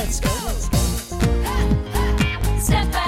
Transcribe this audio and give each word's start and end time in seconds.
let's 0.00 0.18
go. 0.20 0.30
Step 2.58 2.86
at 2.86 2.96
a 2.96 2.99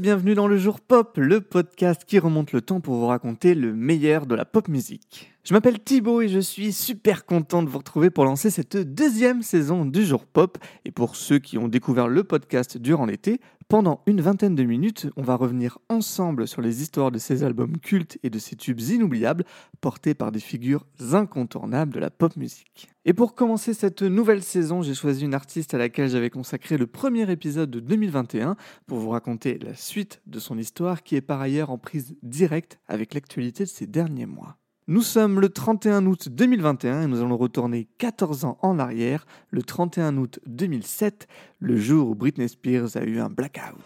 Bienvenue 0.00 0.34
dans 0.34 0.46
le 0.46 0.56
jour 0.56 0.80
pop, 0.80 1.18
le 1.18 1.42
podcast 1.42 2.04
qui 2.06 2.18
remonte 2.18 2.52
le 2.52 2.62
temps 2.62 2.80
pour 2.80 2.94
vous 2.94 3.06
raconter 3.06 3.54
le 3.54 3.74
meilleur 3.74 4.24
de 4.24 4.34
la 4.34 4.46
pop 4.46 4.68
musique. 4.68 5.30
Je 5.44 5.52
m'appelle 5.52 5.80
Thibaut 5.80 6.22
et 6.22 6.28
je 6.28 6.38
suis 6.38 6.72
super 6.72 7.26
content 7.26 7.62
de 7.62 7.68
vous 7.68 7.76
retrouver 7.76 8.08
pour 8.08 8.24
lancer 8.24 8.48
cette 8.48 8.76
deuxième 8.76 9.42
saison 9.42 9.84
du 9.84 10.06
jour 10.06 10.24
pop. 10.24 10.56
Et 10.86 10.92
pour 10.92 11.14
ceux 11.14 11.38
qui 11.38 11.58
ont 11.58 11.68
découvert 11.68 12.08
le 12.08 12.24
podcast 12.24 12.78
durant 12.78 13.04
l'été, 13.04 13.38
pendant 13.72 14.02
une 14.04 14.20
vingtaine 14.20 14.54
de 14.54 14.64
minutes, 14.64 15.06
on 15.16 15.22
va 15.22 15.34
revenir 15.34 15.78
ensemble 15.88 16.46
sur 16.46 16.60
les 16.60 16.82
histoires 16.82 17.10
de 17.10 17.16
ces 17.16 17.42
albums 17.42 17.78
cultes 17.78 18.18
et 18.22 18.28
de 18.28 18.38
ces 18.38 18.54
tubes 18.54 18.82
inoubliables 18.82 19.46
portés 19.80 20.12
par 20.12 20.30
des 20.30 20.40
figures 20.40 20.84
incontournables 21.12 21.94
de 21.94 21.98
la 21.98 22.10
pop 22.10 22.36
musique. 22.36 22.90
Et 23.06 23.14
pour 23.14 23.34
commencer 23.34 23.72
cette 23.72 24.02
nouvelle 24.02 24.42
saison, 24.42 24.82
j'ai 24.82 24.92
choisi 24.92 25.24
une 25.24 25.32
artiste 25.32 25.72
à 25.72 25.78
laquelle 25.78 26.10
j'avais 26.10 26.28
consacré 26.28 26.76
le 26.76 26.86
premier 26.86 27.30
épisode 27.30 27.70
de 27.70 27.80
2021 27.80 28.56
pour 28.86 28.98
vous 28.98 29.08
raconter 29.08 29.58
la 29.58 29.74
suite 29.74 30.20
de 30.26 30.38
son 30.38 30.58
histoire 30.58 31.02
qui 31.02 31.16
est 31.16 31.22
par 31.22 31.40
ailleurs 31.40 31.70
en 31.70 31.78
prise 31.78 32.14
directe 32.22 32.78
avec 32.88 33.14
l'actualité 33.14 33.64
de 33.64 33.70
ces 33.70 33.86
derniers 33.86 34.26
mois. 34.26 34.58
Nous 34.88 35.02
sommes 35.02 35.38
le 35.38 35.48
31 35.48 36.06
août 36.06 36.28
2021 36.28 37.02
et 37.02 37.06
nous 37.06 37.20
allons 37.20 37.36
retourner 37.36 37.86
14 37.98 38.44
ans 38.44 38.58
en 38.62 38.80
arrière, 38.80 39.26
le 39.50 39.62
31 39.62 40.16
août 40.16 40.40
2007, 40.46 41.28
le 41.60 41.76
jour 41.76 42.08
où 42.08 42.14
Britney 42.16 42.48
Spears 42.48 42.96
a 42.96 43.04
eu 43.04 43.20
un 43.20 43.30
blackout. 43.30 43.78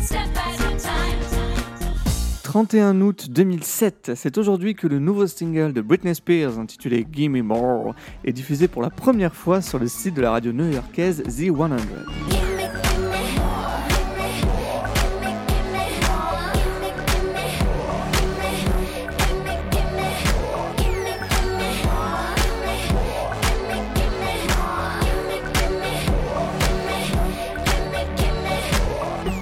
Step 0.00 0.20
at 0.36 0.64
a 0.64 0.76
time. 0.76 1.16
31 2.44 3.00
août 3.00 3.26
2007, 3.28 4.12
c'est 4.14 4.38
aujourd'hui 4.38 4.76
que 4.76 4.86
le 4.86 5.00
nouveau 5.00 5.26
single 5.26 5.72
de 5.72 5.80
Britney 5.80 6.14
Spears 6.14 6.56
intitulé 6.56 7.04
Gimme 7.12 7.42
More 7.42 7.92
est 8.24 8.32
diffusé 8.32 8.68
pour 8.68 8.82
la 8.82 8.90
première 8.90 9.34
fois 9.34 9.60
sur 9.62 9.80
le 9.80 9.88
site 9.88 10.14
de 10.14 10.22
la 10.22 10.30
radio 10.30 10.52
new-yorkaise 10.52 11.24
The 11.24 11.50
100. 11.50 12.45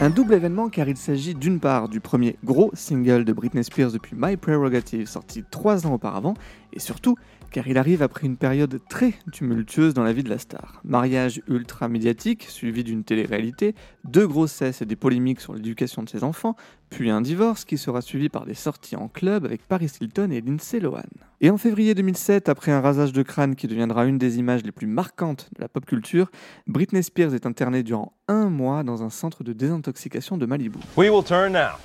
Un 0.05 0.11
double 0.11 0.35
événement 0.35 0.69
car 0.69 0.87
il 0.87 0.99
s'agit 0.99 1.35
d'une 1.35 1.61
part 1.61 1.89
du 1.89 1.99
premier 1.99 2.37
gros 2.45 2.71
single 2.75 3.25
de 3.25 3.33
Britney 3.33 3.65
Spears 3.65 3.91
depuis 3.91 4.15
My 4.15 4.37
Prerogative 4.37 5.07
sorti 5.07 5.43
trois 5.51 5.87
ans 5.87 5.95
auparavant 5.95 6.35
et 6.75 6.79
surtout 6.79 7.17
car 7.55 7.69
il 7.69 7.79
arrive 7.79 8.03
après 8.03 8.27
une 8.27 8.37
période 8.37 8.81
très 8.89 9.15
tumultueuse 9.31 9.95
dans 9.95 10.03
la 10.03 10.13
vie 10.13 10.25
de 10.25 10.29
la 10.29 10.39
star. 10.39 10.81
Mariage 10.83 11.41
ultra 11.47 11.89
médiatique 11.89 12.47
suivi 12.49 12.83
d'une 12.83 13.05
télé-réalité, 13.05 13.77
deux 14.03 14.27
grossesses 14.27 14.83
et 14.83 14.87
des 14.87 14.97
polémiques 14.97 15.41
sur 15.41 15.55
l'éducation 15.55 16.03
de 16.03 16.09
ses 16.09 16.25
enfants, 16.25 16.57
puis 16.91 17.11
un 17.11 17.21
divorce 17.21 17.65
qui 17.65 17.79
sera 17.79 18.01
suivi 18.01 18.29
par 18.29 18.45
des 18.45 18.55
sorties 18.55 18.97
en 18.97 19.07
club 19.07 19.45
avec 19.45 19.69
Paris 19.69 19.89
Hilton 20.01 20.33
et 20.33 20.41
Lindsay 20.41 20.81
Lohan. 20.81 21.05
Et 21.41 21.49
en 21.49 21.57
février 21.57 21.95
2007, 21.95 22.49
après 22.49 22.73
un 22.73 22.81
rasage 22.81 23.13
de 23.13 23.23
crâne 23.23 23.55
qui 23.55 23.69
deviendra 23.69 24.05
une 24.05 24.19
des 24.19 24.39
images 24.39 24.65
les 24.65 24.73
plus 24.73 24.89
marquantes 24.89 25.49
de 25.55 25.63
la 25.63 25.69
pop 25.69 25.87
culture, 25.87 26.33
Britney 26.67 27.05
Spears 27.05 27.35
est 27.35 27.47
internée 27.47 27.85
durant 27.85 28.15
un 28.27 28.51
mois 28.51 28.83
dans 28.83 29.05
un 29.05 29.11
centre 29.11 29.45
de 29.45 29.53
désintoxication 29.53 30.39
de 30.39 30.47
Malibu. 30.47 30.81
We 30.97 31.09
will 31.09 31.23
turn 31.23 31.53
now 31.53 31.79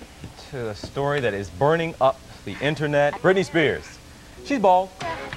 to 0.50 0.58
a 0.72 0.74
story 0.74 1.22
that 1.22 1.38
is 1.40 1.52
burning 1.60 1.94
up 2.02 2.16
the 2.46 2.56
internet. 2.60 3.14
Britney 3.22 3.44
Spears. 3.44 4.00
She's 4.46 4.60
bald. 4.60 4.90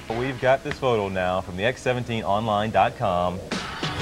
We've 0.09 0.39
got 0.41 0.63
this 0.63 0.73
photo 0.73 1.09
now 1.09 1.41
from 1.41 1.55
the 1.55 1.63
X17online.com, 1.63 3.39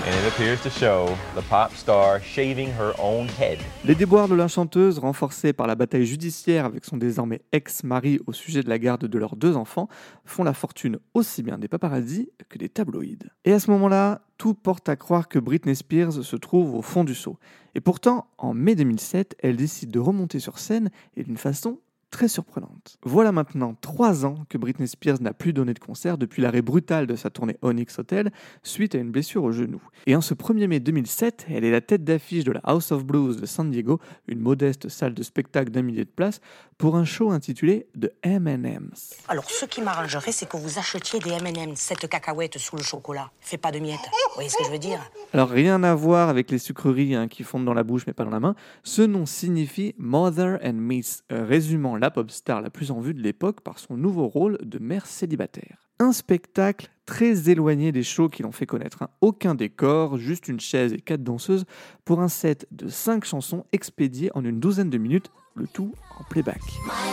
and 0.03 0.15
it 0.15 0.27
appears 0.27 0.59
to 0.63 0.69
show 0.71 1.15
the 1.35 1.43
pop 1.43 1.73
star 1.75 2.19
shaving 2.19 2.69
her 2.71 2.93
own 2.99 3.27
head. 3.39 3.59
Les 3.85 3.93
déboires 3.93 4.27
de 4.27 4.33
la 4.33 4.47
chanteuse, 4.47 4.97
renforcés 4.97 5.53
par 5.53 5.67
la 5.67 5.75
bataille 5.75 6.07
judiciaire 6.07 6.65
avec 6.65 6.85
son 6.85 6.97
désormais 6.97 7.41
ex-mari 7.51 8.19
au 8.25 8.33
sujet 8.33 8.63
de 8.63 8.69
la 8.69 8.79
garde 8.79 9.05
de 9.05 9.19
leurs 9.19 9.35
deux 9.35 9.55
enfants, 9.55 9.89
font 10.25 10.43
la 10.43 10.53
fortune 10.53 10.97
aussi 11.13 11.43
bien 11.43 11.59
des 11.59 11.67
paparazzis 11.67 12.29
que 12.49 12.57
des 12.57 12.67
tabloïds. 12.67 13.29
Et 13.45 13.53
à 13.53 13.59
ce 13.59 13.69
moment-là, 13.69 14.21
tout 14.39 14.55
porte 14.55 14.89
à 14.89 14.95
croire 14.95 15.27
que 15.27 15.37
Britney 15.37 15.75
Spears 15.75 16.23
se 16.23 16.35
trouve 16.35 16.73
au 16.73 16.81
fond 16.81 17.03
du 17.03 17.13
seau. 17.13 17.37
Et 17.75 17.79
pourtant, 17.79 18.25
en 18.39 18.55
mai 18.55 18.73
2007, 18.73 19.35
elle 19.39 19.55
décide 19.55 19.91
de 19.91 19.99
remonter 19.99 20.39
sur 20.39 20.57
scène 20.57 20.89
et 21.15 21.23
d'une 21.23 21.37
façon 21.37 21.77
très 22.11 22.27
surprenante. 22.27 22.97
Voilà 23.03 23.31
maintenant 23.31 23.75
trois 23.81 24.25
ans 24.25 24.35
que 24.49 24.57
Britney 24.57 24.87
Spears 24.87 25.21
n'a 25.21 25.33
plus 25.33 25.53
donné 25.53 25.73
de 25.73 25.79
concert 25.79 26.17
depuis 26.17 26.41
l'arrêt 26.41 26.61
brutal 26.61 27.07
de 27.07 27.15
sa 27.15 27.29
tournée 27.29 27.57
Onyx 27.61 27.97
Hotel 27.97 28.31
suite 28.61 28.93
à 28.93 28.99
une 28.99 29.11
blessure 29.11 29.43
au 29.43 29.51
genou. 29.51 29.81
Et 30.05 30.15
en 30.15 30.21
ce 30.21 30.33
1er 30.33 30.67
mai 30.67 30.79
2007, 30.79 31.47
elle 31.49 31.63
est 31.63 31.71
la 31.71 31.81
tête 31.81 32.03
d'affiche 32.03 32.43
de 32.43 32.51
la 32.51 32.59
House 32.63 32.91
of 32.91 33.05
Blues 33.05 33.37
de 33.37 33.45
San 33.45 33.71
Diego, 33.71 33.99
une 34.27 34.39
modeste 34.39 34.89
salle 34.89 35.13
de 35.13 35.23
spectacle 35.23 35.71
d'un 35.71 35.81
millier 35.81 36.05
de 36.05 36.09
places, 36.09 36.41
pour 36.77 36.95
un 36.95 37.05
show 37.05 37.31
intitulé 37.31 37.87
The 37.99 38.11
M&M's. 38.23 39.17
Alors, 39.27 39.49
ce 39.49 39.65
qui 39.65 39.81
m'arrangerait, 39.81 40.31
c'est 40.31 40.49
que 40.49 40.57
vous 40.57 40.79
achetiez 40.79 41.19
des 41.19 41.31
M&M's, 41.31 41.79
cette 41.79 42.07
cacahuète 42.07 42.57
sous 42.57 42.75
le 42.75 42.83
chocolat. 42.83 43.31
Fait 43.39 43.57
pas 43.57 43.71
de 43.71 43.79
miettes. 43.79 43.99
Vous 44.01 44.35
voyez 44.35 44.49
ce 44.49 44.57
que 44.57 44.63
je 44.65 44.71
veux 44.71 44.79
dire? 44.79 44.99
Alors 45.33 45.49
rien 45.49 45.83
à 45.83 45.93
voir 45.93 46.29
avec 46.29 46.51
les 46.51 46.57
sucreries 46.57 47.15
hein, 47.15 47.27
qui 47.27 47.43
fondent 47.43 47.65
dans 47.65 47.73
la 47.73 47.83
bouche 47.83 48.03
mais 48.07 48.13
pas 48.13 48.23
dans 48.23 48.31
la 48.31 48.39
main. 48.39 48.55
Ce 48.83 49.01
nom 49.01 49.25
signifie 49.25 49.93
Mother 49.97 50.59
and 50.63 50.73
Miss, 50.73 51.23
euh, 51.31 51.45
résumant 51.45 51.95
la 52.01 52.09
pop 52.09 52.31
star 52.31 52.61
la 52.61 52.71
plus 52.71 52.89
en 52.89 52.99
vue 52.99 53.13
de 53.13 53.21
l'époque 53.21 53.61
par 53.61 53.77
son 53.77 53.95
nouveau 53.95 54.27
rôle 54.27 54.57
de 54.63 54.79
mère 54.79 55.05
célibataire. 55.05 55.87
Un 55.99 56.13
spectacle 56.13 56.89
très 57.05 57.51
éloigné 57.51 57.91
des 57.91 58.01
shows 58.01 58.27
qui 58.27 58.41
l'ont 58.41 58.51
fait 58.51 58.65
connaître. 58.65 59.03
hein. 59.03 59.09
Aucun 59.21 59.53
décor, 59.53 60.17
juste 60.17 60.47
une 60.47 60.59
chaise 60.59 60.93
et 60.93 60.99
quatre 60.99 61.23
danseuses 61.23 61.65
pour 62.03 62.21
un 62.21 62.27
set 62.27 62.67
de 62.71 62.87
cinq 62.87 63.23
chansons 63.23 63.65
expédiées 63.71 64.31
en 64.33 64.43
une 64.43 64.59
douzaine 64.59 64.89
de 64.89 64.97
minutes, 64.97 65.29
le 65.53 65.67
tout 65.67 65.93
en 66.19 66.23
playback. 66.23 66.61
My 66.85 67.11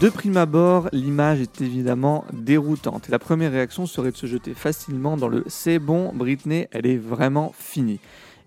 De 0.00 0.10
prime 0.10 0.36
abord, 0.36 0.88
l'image 0.92 1.40
est 1.40 1.60
évidemment 1.60 2.24
déroutante. 2.32 3.08
Et 3.08 3.10
la 3.10 3.18
première 3.18 3.50
réaction 3.50 3.84
serait 3.84 4.12
de 4.12 4.16
se 4.16 4.26
jeter 4.26 4.54
facilement 4.54 5.16
dans 5.16 5.26
le 5.26 5.42
c'est 5.48 5.80
bon, 5.80 6.12
Britney, 6.14 6.68
elle 6.70 6.86
est 6.86 6.96
vraiment 6.96 7.52
finie. 7.58 7.98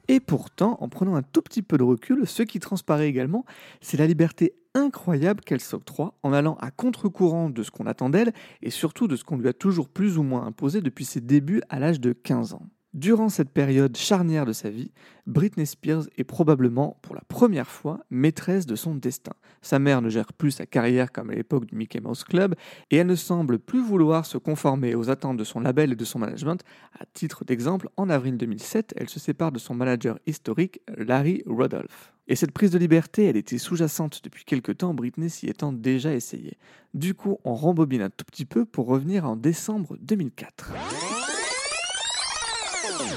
Et 0.07 0.21
pourtant, 0.21 0.77
en 0.79 0.87
prenant 0.87 1.15
un 1.15 1.23
tout 1.23 1.41
petit 1.41 1.61
peu 1.61 1.77
de 1.77 1.83
recul, 1.83 2.25
ce 2.25 2.43
qui 2.43 2.61
transparaît 2.61 3.09
également, 3.09 3.43
c'est 3.81 3.97
la 3.97 4.07
liberté 4.07 4.53
incroyable 4.75 5.41
qu'elle 5.41 5.59
s'octroie 5.59 6.13
en 6.23 6.31
allant 6.31 6.55
à 6.61 6.71
contre-courant 6.71 7.49
de 7.49 7.63
ce 7.63 7.71
qu'on 7.71 7.85
attend 7.85 8.09
d'elle 8.09 8.31
et 8.61 8.69
surtout 8.69 9.09
de 9.09 9.17
ce 9.17 9.25
qu'on 9.25 9.35
lui 9.35 9.49
a 9.49 9.53
toujours 9.53 9.89
plus 9.89 10.17
ou 10.17 10.23
moins 10.23 10.45
imposé 10.45 10.79
depuis 10.79 11.03
ses 11.03 11.19
débuts 11.19 11.61
à 11.67 11.79
l'âge 11.79 11.99
de 11.99 12.13
15 12.13 12.53
ans. 12.53 12.65
Durant 12.93 13.29
cette 13.29 13.51
période 13.51 13.95
charnière 13.95 14.45
de 14.45 14.51
sa 14.51 14.69
vie, 14.69 14.91
Britney 15.25 15.65
Spears 15.65 16.07
est 16.17 16.25
probablement 16.25 16.97
pour 17.01 17.15
la 17.15 17.21
première 17.21 17.69
fois 17.69 18.01
maîtresse 18.09 18.65
de 18.65 18.75
son 18.75 18.95
destin. 18.95 19.31
Sa 19.61 19.79
mère 19.79 20.01
ne 20.01 20.09
gère 20.09 20.33
plus 20.33 20.51
sa 20.51 20.65
carrière 20.65 21.13
comme 21.13 21.29
à 21.29 21.35
l'époque 21.35 21.65
du 21.67 21.75
Mickey 21.75 22.01
Mouse 22.01 22.25
Club 22.25 22.53
et 22.89 22.97
elle 22.97 23.07
ne 23.07 23.15
semble 23.15 23.59
plus 23.59 23.81
vouloir 23.81 24.25
se 24.25 24.37
conformer 24.37 24.93
aux 24.93 25.09
attentes 25.09 25.37
de 25.37 25.45
son 25.45 25.61
label 25.61 25.93
et 25.93 25.95
de 25.95 26.03
son 26.03 26.19
management. 26.19 26.61
À 26.99 27.05
titre 27.13 27.45
d'exemple, 27.45 27.87
en 27.95 28.09
avril 28.09 28.35
2007, 28.35 28.93
elle 28.97 29.07
se 29.07 29.21
sépare 29.21 29.53
de 29.53 29.59
son 29.59 29.73
manager 29.73 30.19
historique 30.27 30.81
Larry 30.97 31.43
Rudolph. 31.45 32.11
Et 32.27 32.35
cette 32.35 32.51
prise 32.51 32.71
de 32.71 32.77
liberté, 32.77 33.25
elle 33.25 33.37
était 33.37 33.57
sous-jacente 33.57 34.19
depuis 34.21 34.43
quelque 34.43 34.73
temps, 34.73 34.93
Britney 34.93 35.29
s'y 35.29 35.47
étant 35.47 35.71
déjà 35.71 36.13
essayée. 36.13 36.57
Du 36.93 37.13
coup, 37.13 37.37
on 37.45 37.55
rembobine 37.55 38.01
un 38.01 38.09
tout 38.09 38.25
petit 38.25 38.45
peu 38.45 38.65
pour 38.65 38.87
revenir 38.87 39.25
en 39.25 39.37
décembre 39.37 39.95
2004. 40.01 40.73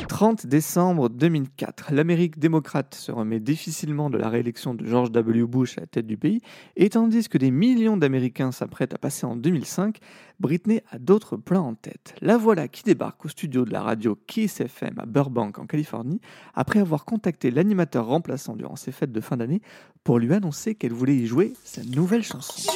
30 0.08 0.46
décembre 0.46 1.08
2004, 1.08 1.92
l'Amérique 1.92 2.38
démocrate 2.38 2.94
se 2.94 3.12
remet 3.12 3.40
difficilement 3.40 4.10
de 4.10 4.18
la 4.18 4.28
réélection 4.28 4.74
de 4.74 4.86
George 4.86 5.10
W. 5.12 5.44
Bush 5.44 5.78
à 5.78 5.82
la 5.82 5.86
tête 5.86 6.06
du 6.06 6.16
pays, 6.16 6.40
et 6.76 6.90
tandis 6.90 7.28
que 7.28 7.38
des 7.38 7.50
millions 7.50 7.96
d'Américains 7.96 8.52
s'apprêtent 8.52 8.94
à 8.94 8.98
passer 8.98 9.26
en 9.26 9.36
2005, 9.36 9.98
Britney 10.40 10.82
a 10.90 10.98
d'autres 10.98 11.36
plans 11.36 11.68
en 11.68 11.74
tête. 11.74 12.14
La 12.20 12.36
voilà 12.36 12.68
qui 12.68 12.82
débarque 12.82 13.24
au 13.24 13.28
studio 13.28 13.64
de 13.64 13.72
la 13.72 13.82
radio 13.82 14.18
Kiss 14.26 14.60
FM 14.60 14.98
à 14.98 15.06
Burbank 15.06 15.58
en 15.58 15.66
Californie, 15.66 16.20
après 16.54 16.80
avoir 16.80 17.04
contacté 17.04 17.50
l'animateur 17.50 18.06
remplaçant 18.06 18.56
durant 18.56 18.76
ses 18.76 18.92
fêtes 18.92 19.12
de 19.12 19.20
fin 19.20 19.36
d'année 19.36 19.62
pour 20.02 20.18
lui 20.18 20.32
annoncer 20.32 20.74
qu'elle 20.74 20.92
voulait 20.92 21.16
y 21.16 21.26
jouer 21.26 21.54
sa 21.64 21.82
nouvelle 21.82 22.22
chanson. 22.22 22.70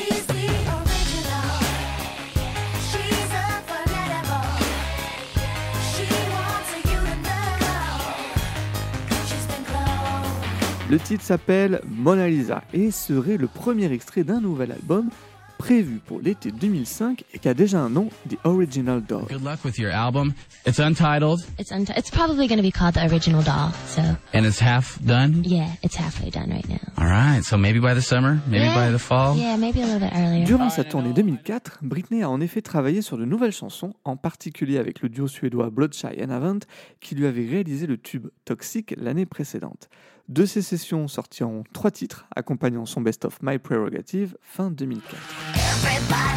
Le 10.90 10.98
titre 10.98 11.22
s'appelle 11.22 11.80
Mona 11.86 12.28
Lisa 12.28 12.62
et 12.72 12.90
serait 12.90 13.36
le 13.36 13.46
premier 13.46 13.92
extrait 13.92 14.24
d'un 14.24 14.40
nouvel 14.40 14.72
album 14.72 15.10
prévu 15.58 15.98
pour 16.06 16.20
l'été 16.20 16.52
2005 16.52 17.24
et 17.34 17.38
qui 17.40 17.48
a 17.48 17.52
déjà 17.52 17.80
un 17.80 17.90
nom, 17.90 18.08
The 18.30 18.36
Original 18.44 19.02
Doll. 19.02 19.24
Good 19.28 19.42
luck 19.42 19.64
with 19.64 19.76
your 19.76 19.90
album. 19.90 20.32
It's 20.66 20.78
untitled 20.78 21.40
It's 21.58 22.10
probably 22.12 22.46
going 22.46 22.58
to 22.58 22.62
be 22.62 22.70
called 22.70 22.94
the 22.94 23.10
original 23.12 23.42
doll. 23.42 23.72
So 23.88 24.00
and 24.32 24.44
it's 24.46 24.60
half 24.62 24.98
done? 25.02 25.42
yeah, 25.44 25.66
it's 25.82 25.96
halfway 25.96 26.30
done 26.30 26.48
right 26.50 26.66
now. 26.68 26.78
All 26.96 27.06
right, 27.10 27.42
so 27.44 27.58
maybe 27.58 27.80
by 27.80 27.92
the 27.94 28.00
summer, 28.00 28.38
maybe 28.46 28.64
Yeah. 28.66 28.86
by 28.86 28.92
the 28.92 28.98
fall? 29.00 29.36
Yeah, 29.36 29.56
maybe 29.58 29.82
a 29.82 29.86
little 29.86 30.00
bit 30.00 30.12
earlier. 30.14 30.44
Durant 30.46 30.70
sa 30.70 30.84
tournée 30.84 31.12
2004, 31.12 31.80
Britney 31.82 32.22
a 32.22 32.30
en 32.30 32.40
effet 32.40 32.62
travaillé 32.62 33.02
sur 33.02 33.18
de 33.18 33.24
nouvelles 33.26 33.52
chansons, 33.52 33.94
en 34.04 34.16
particulier 34.16 34.78
avec 34.78 35.02
le 35.02 35.08
duo 35.08 35.26
suédois 35.26 35.70
Bloodshy 35.70 36.06
and 36.22 36.30
Avant, 36.30 36.60
qui 37.00 37.16
lui 37.16 37.26
avait 37.26 37.46
réalisé 37.46 37.86
le 37.88 37.98
tube 37.98 38.28
Toxic 38.44 38.94
l'année 38.96 39.26
précédente. 39.26 39.88
De 40.28 40.44
ces 40.44 40.60
sessions 40.60 41.08
sortiront 41.08 41.64
trois 41.72 41.90
titres, 41.90 42.26
accompagnant 42.36 42.84
son 42.84 43.00
best-of 43.00 43.38
My 43.40 43.58
Prerogative 43.58 44.36
fin 44.42 44.70
2004. 44.70 45.18
Everybody's 45.54 46.27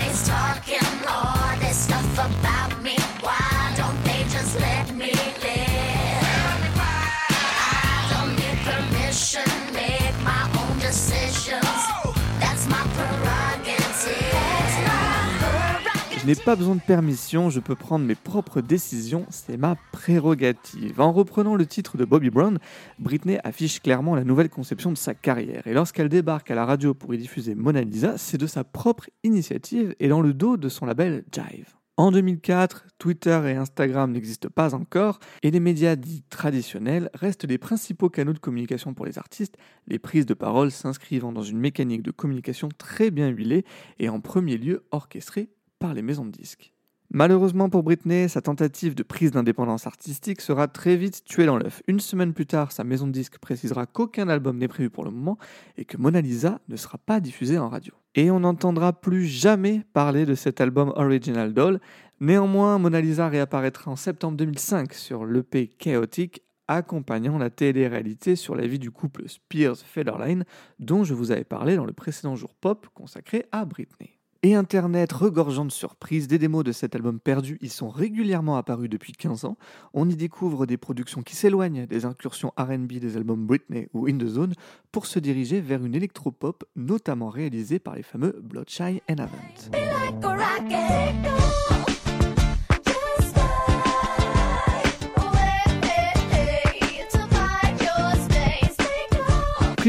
n'ai 16.31 16.45
pas 16.45 16.55
besoin 16.55 16.75
de 16.75 16.81
permission, 16.81 17.49
je 17.49 17.59
peux 17.59 17.75
prendre 17.75 18.05
mes 18.05 18.15
propres 18.15 18.61
décisions, 18.61 19.25
c'est 19.29 19.57
ma 19.57 19.75
prérogative. 19.91 21.01
En 21.01 21.11
reprenant 21.11 21.55
le 21.55 21.65
titre 21.65 21.97
de 21.97 22.05
Bobby 22.05 22.29
Brown, 22.29 22.57
Britney 22.99 23.37
affiche 23.43 23.81
clairement 23.81 24.15
la 24.15 24.23
nouvelle 24.23 24.49
conception 24.49 24.93
de 24.93 24.97
sa 24.97 25.13
carrière. 25.13 25.67
Et 25.67 25.73
lorsqu'elle 25.73 26.07
débarque 26.07 26.49
à 26.49 26.55
la 26.55 26.65
radio 26.65 26.93
pour 26.93 27.13
y 27.13 27.17
diffuser 27.17 27.53
Mona 27.53 27.81
Lisa, 27.81 28.17
c'est 28.17 28.37
de 28.37 28.47
sa 28.47 28.63
propre 28.63 29.09
initiative 29.25 29.93
et 29.99 30.07
dans 30.07 30.21
le 30.21 30.33
dos 30.33 30.55
de 30.55 30.69
son 30.69 30.85
label 30.85 31.25
Jive. 31.33 31.75
En 31.97 32.11
2004, 32.13 32.85
Twitter 32.97 33.41
et 33.47 33.55
Instagram 33.57 34.13
n'existent 34.13 34.49
pas 34.49 34.73
encore 34.73 35.19
et 35.43 35.51
les 35.51 35.59
médias 35.59 35.97
dits 35.97 36.23
traditionnels 36.29 37.09
restent 37.13 37.43
les 37.43 37.57
principaux 37.57 38.09
canaux 38.09 38.31
de 38.31 38.39
communication 38.39 38.93
pour 38.93 39.05
les 39.05 39.19
artistes, 39.19 39.57
les 39.85 39.99
prises 39.99 40.25
de 40.25 40.33
parole 40.33 40.71
s'inscrivant 40.71 41.33
dans 41.33 41.43
une 41.43 41.59
mécanique 41.59 42.03
de 42.03 42.11
communication 42.11 42.69
très 42.77 43.11
bien 43.11 43.27
huilée 43.27 43.65
et 43.99 44.07
en 44.07 44.21
premier 44.21 44.57
lieu 44.57 44.85
orchestrée 44.91 45.49
les 45.93 46.01
maisons 46.01 46.25
de 46.25 46.31
disques. 46.31 46.73
Malheureusement 47.13 47.69
pour 47.69 47.83
Britney, 47.83 48.29
sa 48.29 48.41
tentative 48.41 48.95
de 48.95 49.03
prise 49.03 49.31
d'indépendance 49.31 49.85
artistique 49.85 50.39
sera 50.39 50.69
très 50.69 50.95
vite 50.95 51.25
tuée 51.25 51.45
dans 51.45 51.57
l'œuf. 51.57 51.83
Une 51.87 51.99
semaine 51.99 52.33
plus 52.33 52.45
tard, 52.45 52.71
sa 52.71 52.85
maison 52.85 53.05
de 53.05 53.11
disques 53.11 53.37
précisera 53.37 53.85
qu'aucun 53.85 54.29
album 54.29 54.57
n'est 54.57 54.69
prévu 54.69 54.89
pour 54.89 55.03
le 55.03 55.11
moment 55.11 55.37
et 55.75 55.83
que 55.83 55.97
Mona 55.97 56.21
Lisa 56.21 56.61
ne 56.69 56.77
sera 56.77 56.97
pas 56.97 57.19
diffusée 57.19 57.57
en 57.57 57.67
radio. 57.67 57.93
Et 58.15 58.31
on 58.31 58.39
n'entendra 58.39 58.93
plus 58.93 59.25
jamais 59.25 59.83
parler 59.91 60.25
de 60.25 60.35
cet 60.35 60.61
album 60.61 60.93
Original 60.95 61.53
Doll. 61.53 61.81
Néanmoins, 62.21 62.77
Mona 62.77 63.01
Lisa 63.01 63.27
réapparaîtra 63.27 63.91
en 63.91 63.97
septembre 63.97 64.37
2005 64.37 64.93
sur 64.93 65.25
l'EP 65.25 65.67
Chaotic 65.67 66.43
accompagnant 66.69 67.37
la 67.37 67.49
télé-réalité 67.49 68.37
sur 68.37 68.55
la 68.55 68.65
vie 68.67 68.79
du 68.79 68.89
couple 68.89 69.27
Spears-Federline 69.27 70.45
dont 70.79 71.03
je 71.03 71.13
vous 71.13 71.31
avais 71.31 71.43
parlé 71.43 71.75
dans 71.75 71.85
le 71.85 71.91
précédent 71.91 72.37
jour 72.37 72.55
pop 72.55 72.87
consacré 72.93 73.45
à 73.51 73.65
Britney. 73.65 74.20
Et 74.43 74.55
Internet 74.55 75.11
regorgeant 75.11 75.65
de 75.65 75.71
surprises, 75.71 76.27
des 76.27 76.39
démos 76.39 76.63
de 76.63 76.71
cet 76.71 76.95
album 76.95 77.19
perdu 77.19 77.59
y 77.61 77.69
sont 77.69 77.89
régulièrement 77.89 78.57
apparus 78.57 78.89
depuis 78.89 79.13
15 79.13 79.45
ans. 79.45 79.55
On 79.93 80.09
y 80.09 80.15
découvre 80.15 80.65
des 80.65 80.77
productions 80.77 81.21
qui 81.21 81.35
s'éloignent 81.35 81.85
des 81.85 82.05
incursions 82.05 82.51
RB 82.57 82.93
des 82.93 83.17
albums 83.17 83.45
Britney 83.45 83.87
ou 83.93 84.07
In 84.07 84.17
The 84.17 84.25
Zone 84.25 84.53
pour 84.91 85.05
se 85.05 85.19
diriger 85.19 85.61
vers 85.61 85.85
une 85.85 85.93
électropop 85.93 86.63
notamment 86.75 87.29
réalisée 87.29 87.77
par 87.77 87.95
les 87.95 88.01
fameux 88.01 88.39
Bloodshy 88.41 89.03
and 89.07 89.17
Avant. 89.19 89.37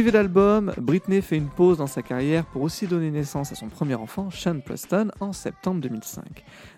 Off. 0.03 0.13
Privée 0.13 0.19
d'album, 0.19 0.73
Britney 0.79 1.23
fait 1.23 1.37
une 1.37 1.49
pause 1.49 1.79
dans 1.79 1.87
sa 1.87 2.03
carrière 2.03 2.45
pour 2.47 2.63
aussi 2.63 2.89
donner 2.89 3.13
naissance 3.13 3.53
à 3.53 3.55
son 3.55 3.69
premier 3.69 3.95
enfant, 3.95 4.33
Sean 4.33 4.59
Preston, 4.59 5.13
en 5.21 5.33
septembre 5.33 5.81
2005. 5.81 6.25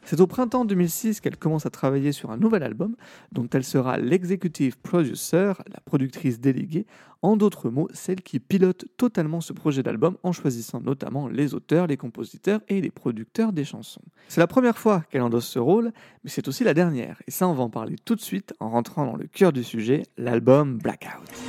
C'est 0.05 0.21
au 0.21 0.27
printemps 0.27 0.67
2006 0.67 1.23
qu'elle 1.23 1.39
commence 1.39 1.65
à 1.65 1.71
travailler 1.71 2.13
sur 2.13 2.31
un 2.31 2.37
nouvel 2.37 2.63
album, 2.63 2.97
dont 3.33 3.49
elle 3.55 3.65
sera 3.65 3.97
l'executive 3.97 4.77
producer, 4.77 5.55
la 5.73 5.81
productrice 5.87 6.39
déléguée, 6.39 6.85
en 7.23 7.39
d'autres 7.39 7.71
mots, 7.71 7.89
celle 7.95 8.21
qui 8.21 8.41
pilote 8.41 8.85
totalement 8.99 9.41
ce 9.41 9.55
projet 9.55 9.83
d'album 9.83 10.19
en 10.23 10.33
choisissant 10.33 10.83
notamment 10.83 11.27
les 11.27 11.55
auteurs, 11.55 11.87
les 11.87 11.97
compositeurs 11.97 12.61
et 12.69 12.83
les 12.83 12.91
producteurs 12.91 13.55
des 13.55 13.65
chansons. 13.65 14.03
C'est 14.29 14.41
la 14.41 14.47
première 14.47 14.77
fois 14.77 15.03
qu'elle 15.09 15.23
endosse 15.23 15.47
ce 15.47 15.59
rôle, 15.59 15.93
mais 16.25 16.31
c'est 16.31 16.47
aussi 16.47 16.63
la 16.63 16.75
dernière, 16.75 17.23
et 17.27 17.31
ça 17.31 17.49
on 17.49 17.55
va 17.55 17.63
en 17.63 17.71
parler 17.71 17.97
tout 18.05 18.17
de 18.17 18.21
suite 18.21 18.53
en 18.61 18.69
rentrant 18.69 19.07
dans 19.07 19.17
le 19.17 19.27
cœur 19.27 19.55
du 19.55 19.65
sujet, 19.65 20.03
l'album 20.19 20.77
Blackout. 20.77 21.44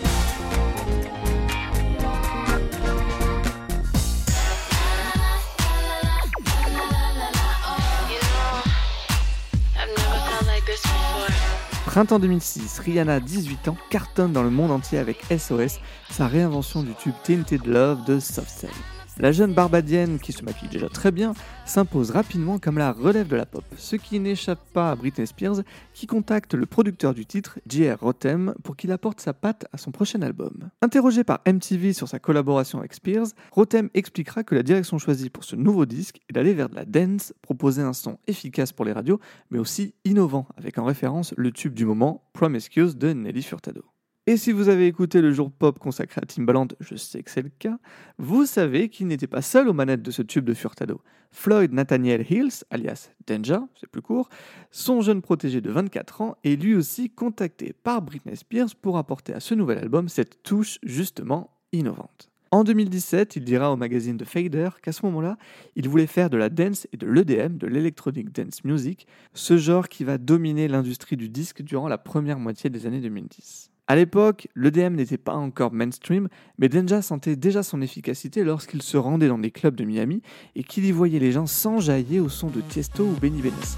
Printemps 11.95 12.19
2006, 12.19 12.79
Rihanna, 12.79 13.21
18 13.21 13.69
ans, 13.69 13.77
cartonne 13.89 14.33
dans 14.33 14.43
le 14.43 14.49
monde 14.49 14.71
entier 14.71 14.97
avec 14.97 15.23
SOS, 15.31 15.79
sa 16.09 16.27
réinvention 16.27 16.83
du 16.83 16.93
tube 16.93 17.13
Tinted 17.23 17.65
Love 17.65 18.03
de 18.03 18.19
Soft 18.19 18.49
Cell. 18.49 18.94
La 19.17 19.31
jeune 19.31 19.53
barbadienne, 19.53 20.19
qui 20.19 20.33
se 20.33 20.43
maquille 20.43 20.67
déjà 20.67 20.89
très 20.89 21.09
bien, 21.09 21.33
s'impose 21.65 22.11
rapidement 22.11 22.59
comme 22.59 22.77
la 22.77 22.91
relève 22.91 23.29
de 23.29 23.37
la 23.37 23.45
pop, 23.45 23.63
ce 23.77 23.95
qui 23.95 24.19
n'échappe 24.19 24.59
pas 24.73 24.91
à 24.91 24.95
Britney 24.95 25.25
Spears, 25.25 25.61
qui 25.93 26.05
contacte 26.05 26.53
le 26.53 26.65
producteur 26.65 27.13
du 27.13 27.25
titre, 27.25 27.59
J.R. 27.65 27.97
Rotem, 28.01 28.53
pour 28.61 28.75
qu'il 28.75 28.91
apporte 28.91 29.21
sa 29.21 29.33
patte 29.33 29.67
à 29.71 29.77
son 29.77 29.91
prochain 29.91 30.21
album. 30.21 30.69
Interrogé 30.81 31.23
par 31.23 31.39
MTV 31.47 31.93
sur 31.93 32.09
sa 32.09 32.19
collaboration 32.19 32.79
avec 32.79 32.93
Spears, 32.93 33.27
Rotem 33.51 33.89
expliquera 33.93 34.43
que 34.43 34.53
la 34.53 34.63
direction 34.63 34.97
choisie 34.97 35.29
pour 35.29 35.45
ce 35.45 35.55
nouveau 35.55 35.85
disque 35.85 36.19
est 36.29 36.33
d'aller 36.33 36.53
vers 36.53 36.67
de 36.67 36.75
la 36.75 36.83
dance, 36.83 37.33
proposer 37.41 37.83
un 37.83 37.93
son 37.93 38.17
efficace 38.27 38.73
pour 38.73 38.83
les 38.83 38.91
radios, 38.91 39.21
mais 39.49 39.59
aussi 39.59 39.93
innovant, 40.03 40.45
avec 40.57 40.77
en 40.77 40.83
référence 40.83 41.33
le 41.37 41.53
tube 41.53 41.73
du 41.73 41.85
moment, 41.85 42.21
Promiscuous 42.33 42.95
de 42.95 43.13
Nelly 43.13 43.43
Furtado. 43.43 43.94
Et 44.27 44.37
si 44.37 44.51
vous 44.51 44.69
avez 44.69 44.87
écouté 44.87 45.21
le 45.21 45.31
jour 45.31 45.51
pop 45.51 45.77
consacré 45.77 46.19
à 46.19 46.25
Timbaland, 46.25 46.69
je 46.79 46.95
sais 46.95 47.21
que 47.21 47.29
c'est 47.29 47.43
le 47.43 47.51
cas, 47.59 47.77
vous 48.17 48.47
savez 48.47 48.89
qu'il 48.89 49.05
n'était 49.05 49.27
pas 49.27 49.43
seul 49.43 49.67
aux 49.67 49.73
manettes 49.73 50.01
de 50.01 50.09
ce 50.09 50.23
tube 50.23 50.45
de 50.45 50.55
Furtado. 50.55 50.99
Floyd 51.29 51.71
Nathaniel 51.71 52.25
Hills, 52.27 52.63
alias 52.71 53.11
Danger, 53.27 53.59
c'est 53.79 53.87
plus 53.87 54.01
court, 54.01 54.29
son 54.71 55.01
jeune 55.01 55.21
protégé 55.21 55.61
de 55.61 55.69
24 55.69 56.21
ans, 56.21 56.37
est 56.43 56.59
lui 56.59 56.73
aussi 56.73 57.11
contacté 57.11 57.73
par 57.83 58.01
Britney 58.01 58.35
Spears 58.35 58.75
pour 58.81 58.97
apporter 58.97 59.31
à 59.31 59.39
ce 59.39 59.53
nouvel 59.53 59.77
album 59.77 60.09
cette 60.09 60.41
touche 60.41 60.79
justement 60.81 61.51
innovante. 61.71 62.31
En 62.49 62.63
2017, 62.63 63.35
il 63.35 63.43
dira 63.43 63.71
au 63.71 63.75
magazine 63.75 64.17
de 64.17 64.25
Fader 64.25 64.69
qu'à 64.81 64.91
ce 64.91 65.05
moment-là, 65.05 65.37
il 65.75 65.87
voulait 65.87 66.07
faire 66.07 66.31
de 66.31 66.37
la 66.37 66.49
dance 66.49 66.87
et 66.91 66.97
de 66.97 67.05
l'EDM, 67.05 67.57
de 67.57 67.67
l'Electronic 67.67 68.31
Dance 68.31 68.63
Music, 68.63 69.05
ce 69.35 69.57
genre 69.57 69.87
qui 69.87 70.03
va 70.03 70.17
dominer 70.17 70.67
l'industrie 70.67 71.17
du 71.17 71.29
disque 71.29 71.61
durant 71.61 71.87
la 71.87 71.99
première 71.99 72.39
moitié 72.39 72.71
des 72.71 72.87
années 72.87 73.01
2010. 73.01 73.69
À 73.87 73.95
l'époque, 73.95 74.47
l'EDM 74.55 74.95
n'était 74.95 75.19
pas 75.19 75.35
encore 75.35 75.71
mainstream, 75.71 76.27
mais 76.57 76.69
Denja 76.69 77.03
sentait 77.03 77.35
déjà 77.35 77.61
son 77.61 77.83
efficacité 77.83 78.43
lorsqu'il 78.43 78.81
se 78.81 78.97
rendait 78.97 79.27
dans 79.27 79.37
des 79.37 79.51
clubs 79.51 79.75
de 79.75 79.83
Miami 79.83 80.23
et 80.55 80.63
qu'il 80.63 80.85
y 80.85 80.91
voyait 80.91 81.19
les 81.19 81.31
gens 81.31 81.45
s'enjailler 81.45 82.19
au 82.19 82.27
son 82.27 82.47
de 82.47 82.61
Tiesto 82.61 83.03
ou 83.03 83.15
Benny 83.21 83.43
Benassi. 83.43 83.77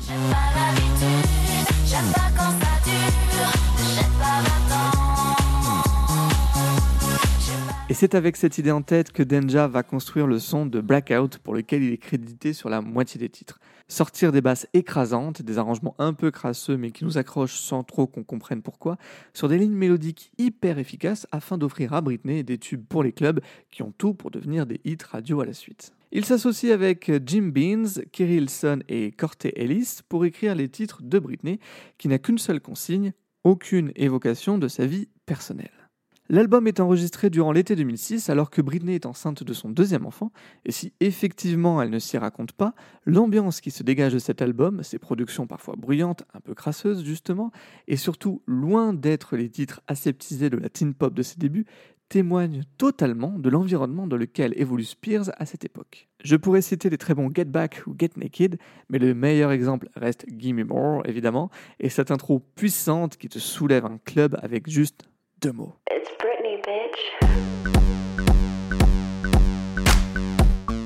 Et 7.89 7.93
c'est 7.93 8.15
avec 8.15 8.37
cette 8.37 8.57
idée 8.57 8.71
en 8.71 8.83
tête 8.83 9.11
que 9.11 9.23
Denja 9.23 9.67
va 9.67 9.83
construire 9.83 10.27
le 10.27 10.39
son 10.39 10.65
de 10.65 10.79
Blackout 10.79 11.37
pour 11.39 11.53
lequel 11.53 11.83
il 11.83 11.91
est 11.91 11.97
crédité 11.97 12.53
sur 12.53 12.69
la 12.69 12.79
moitié 12.79 13.19
des 13.19 13.29
titres. 13.29 13.59
Sortir 13.89 14.33
des 14.33 14.41
basses 14.41 14.67
écrasantes, 14.73 15.41
des 15.41 15.57
arrangements 15.57 15.95
un 15.97 16.13
peu 16.13 16.29
crasseux 16.29 16.75
mais 16.75 16.91
qui 16.91 17.05
nous 17.05 17.17
accrochent 17.17 17.59
sans 17.59 17.83
trop 17.83 18.05
qu'on 18.05 18.23
comprenne 18.23 18.61
pourquoi, 18.61 18.97
sur 19.33 19.47
des 19.47 19.57
lignes 19.57 19.75
mélodiques 19.75 20.31
hyper 20.37 20.77
efficaces 20.77 21.25
afin 21.31 21.57
d'offrir 21.57 21.93
à 21.93 22.01
Britney 22.01 22.43
des 22.43 22.57
tubes 22.57 22.85
pour 22.85 23.01
les 23.01 23.13
clubs 23.13 23.39
qui 23.71 23.83
ont 23.83 23.93
tout 23.97 24.13
pour 24.13 24.29
devenir 24.29 24.65
des 24.65 24.81
hits 24.83 24.97
radio 25.09 25.39
à 25.39 25.45
la 25.45 25.53
suite. 25.53 25.93
Il 26.11 26.25
s'associe 26.25 26.73
avec 26.73 27.11
Jim 27.25 27.51
Beans, 27.53 28.01
Kerry 28.11 28.35
Hilson 28.35 28.79
et 28.89 29.11
Corte 29.11 29.45
Ellis 29.45 29.99
pour 30.09 30.25
écrire 30.25 30.55
les 30.55 30.69
titres 30.69 31.01
de 31.01 31.19
Britney 31.19 31.59
qui 31.97 32.07
n'a 32.07 32.19
qu'une 32.19 32.37
seule 32.37 32.61
consigne, 32.61 33.13
aucune 33.43 33.91
évocation 33.95 34.57
de 34.57 34.67
sa 34.67 34.85
vie 34.85 35.07
personnelle. 35.25 35.76
L'album 36.29 36.67
est 36.67 36.81
enregistré 36.81 37.29
durant 37.29 37.53
l'été 37.53 37.77
2006 37.77 38.29
alors 38.29 38.49
que 38.49 38.61
Britney 38.61 38.95
est 38.95 39.05
enceinte 39.05 39.43
de 39.43 39.53
son 39.53 39.69
deuxième 39.69 40.05
enfant, 40.05 40.31
et 40.65 40.73
si 40.73 40.91
effectivement 40.99 41.81
elle 41.81 41.89
ne 41.89 41.99
s'y 41.99 42.17
raconte 42.17 42.51
pas, 42.51 42.75
l'ambiance 43.05 43.61
qui 43.61 43.71
se 43.71 43.81
dégage 43.81 44.11
de 44.11 44.19
cet 44.19 44.41
album, 44.41 44.83
ses 44.83 44.99
productions 44.99 45.47
parfois 45.47 45.75
bruyantes, 45.77 46.23
un 46.33 46.41
peu 46.41 46.53
crasseuses 46.53 47.05
justement, 47.05 47.51
et 47.87 47.95
surtout 47.95 48.41
loin 48.45 48.93
d'être 48.93 49.37
les 49.37 49.49
titres 49.49 49.81
aseptisés 49.87 50.49
de 50.49 50.57
la 50.57 50.67
teen 50.67 50.93
pop 50.93 51.13
de 51.13 51.23
ses 51.23 51.37
débuts, 51.37 51.65
témoigne 52.09 52.63
totalement 52.77 53.37
de 53.37 53.49
l'environnement 53.49 54.05
dans 54.07 54.17
lequel 54.17 54.53
évolue 54.57 54.83
Spears 54.83 55.31
à 55.37 55.45
cette 55.45 55.63
époque. 55.63 56.09
Je 56.23 56.35
pourrais 56.35 56.61
citer 56.61 56.89
les 56.89 56.97
très 56.97 57.13
bons 57.13 57.31
Get 57.33 57.45
Back 57.45 57.83
ou 57.87 57.95
Get 57.97 58.11
Naked, 58.17 58.57
mais 58.89 58.99
le 58.99 59.13
meilleur 59.13 59.51
exemple 59.51 59.89
reste 59.95 60.25
Gimme 60.29 60.65
More, 60.65 61.03
évidemment, 61.05 61.49
et 61.79 61.89
cette 61.89 62.11
intro 62.11 62.39
puissante 62.39 63.17
qui 63.17 63.29
te 63.29 63.39
soulève 63.39 63.85
un 63.85 63.97
club 64.03 64.37
avec 64.41 64.69
juste 64.69 65.07
deux 65.41 65.51
mots. 65.51 65.75
It's 65.89 66.09
Britney, 66.19 66.57
bitch. 66.57 67.37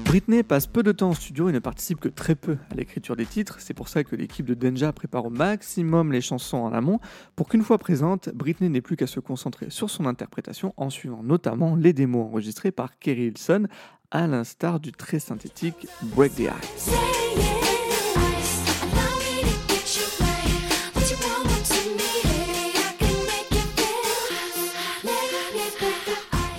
Britney 0.06 0.44
passe 0.44 0.68
peu 0.68 0.84
de 0.84 0.92
temps 0.92 1.12
en 1.12 1.14
studio 1.14 1.48
et 1.48 1.54
ne 1.54 1.60
participe 1.60 2.02
que 2.02 2.10
très 2.10 2.36
peu 2.36 2.58
à 2.70 2.76
l'écriture 2.76 3.16
des 3.16 3.26
titres. 3.26 3.62
C'est 3.62 3.74
pour 3.74 3.88
ça 3.88 4.04
que 4.04 4.18
l'équipe 4.18 4.46
de 4.46 4.54
Denja 4.54 4.92
prépare 4.92 5.24
au 5.24 5.30
maximum 5.30 6.12
les 6.12 6.20
chansons 6.20 6.58
en 6.58 6.74
amont 6.74 7.00
pour 7.38 7.48
qu'une 7.48 7.64
fois 7.64 7.78
présente, 7.78 8.28
Britney 8.28 8.70
n'ait 8.70 8.82
plus 8.82 8.98
qu'à 8.98 9.08
se 9.08 9.22
concentrer 9.22 9.70
sur 9.70 9.90
son 9.90 10.06
interprétation 10.06 10.74
en 10.76 10.90
suivant 10.90 11.24
notamment 11.24 11.78
les 11.78 11.94
démos 11.94 12.28
enregistrées 12.28 12.72
par 12.72 13.00
Kerry 13.00 13.28
Hilson, 13.28 13.68
à 14.12 14.28
l'instar 14.28 14.82
du 14.82 14.92
très 14.92 15.20
synthétique 15.20 15.88
Break 16.02 16.36
the 16.36 16.50
Ice. 16.62 17.71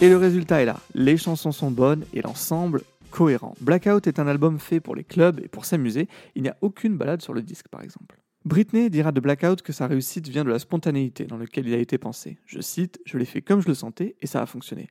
Et 0.02 0.08
le 0.08 0.16
résultat 0.16 0.60
est 0.60 0.64
là. 0.64 0.80
Les 0.96 1.16
chansons 1.16 1.52
sont 1.52 1.70
bonnes 1.70 2.04
et 2.12 2.22
l'ensemble 2.22 2.82
cohérent. 3.12 3.54
Blackout 3.60 4.08
est 4.08 4.18
un 4.18 4.26
album 4.26 4.58
fait 4.58 4.80
pour 4.80 4.96
les 4.96 5.04
clubs 5.04 5.38
et 5.38 5.46
pour 5.46 5.64
s'amuser. 5.64 6.08
Il 6.34 6.42
n'y 6.42 6.48
a 6.48 6.56
aucune 6.60 6.96
balade 6.96 7.22
sur 7.22 7.32
le 7.32 7.40
disque, 7.40 7.68
par 7.68 7.82
exemple. 7.82 8.18
Britney 8.44 8.90
dira 8.90 9.12
de 9.12 9.20
Blackout 9.20 9.62
que 9.62 9.72
sa 9.72 9.86
réussite 9.86 10.26
vient 10.26 10.42
de 10.42 10.50
la 10.50 10.58
spontanéité 10.58 11.26
dans 11.26 11.36
laquelle 11.36 11.68
il 11.68 11.74
a 11.74 11.78
été 11.78 11.98
pensé. 11.98 12.40
Je 12.46 12.60
cite, 12.60 12.98
je 13.06 13.16
l'ai 13.16 13.24
fait 13.24 13.42
comme 13.42 13.60
je 13.62 13.68
le 13.68 13.74
sentais 13.74 14.16
et 14.20 14.26
ça 14.26 14.42
a 14.42 14.46
fonctionné. 14.46 14.88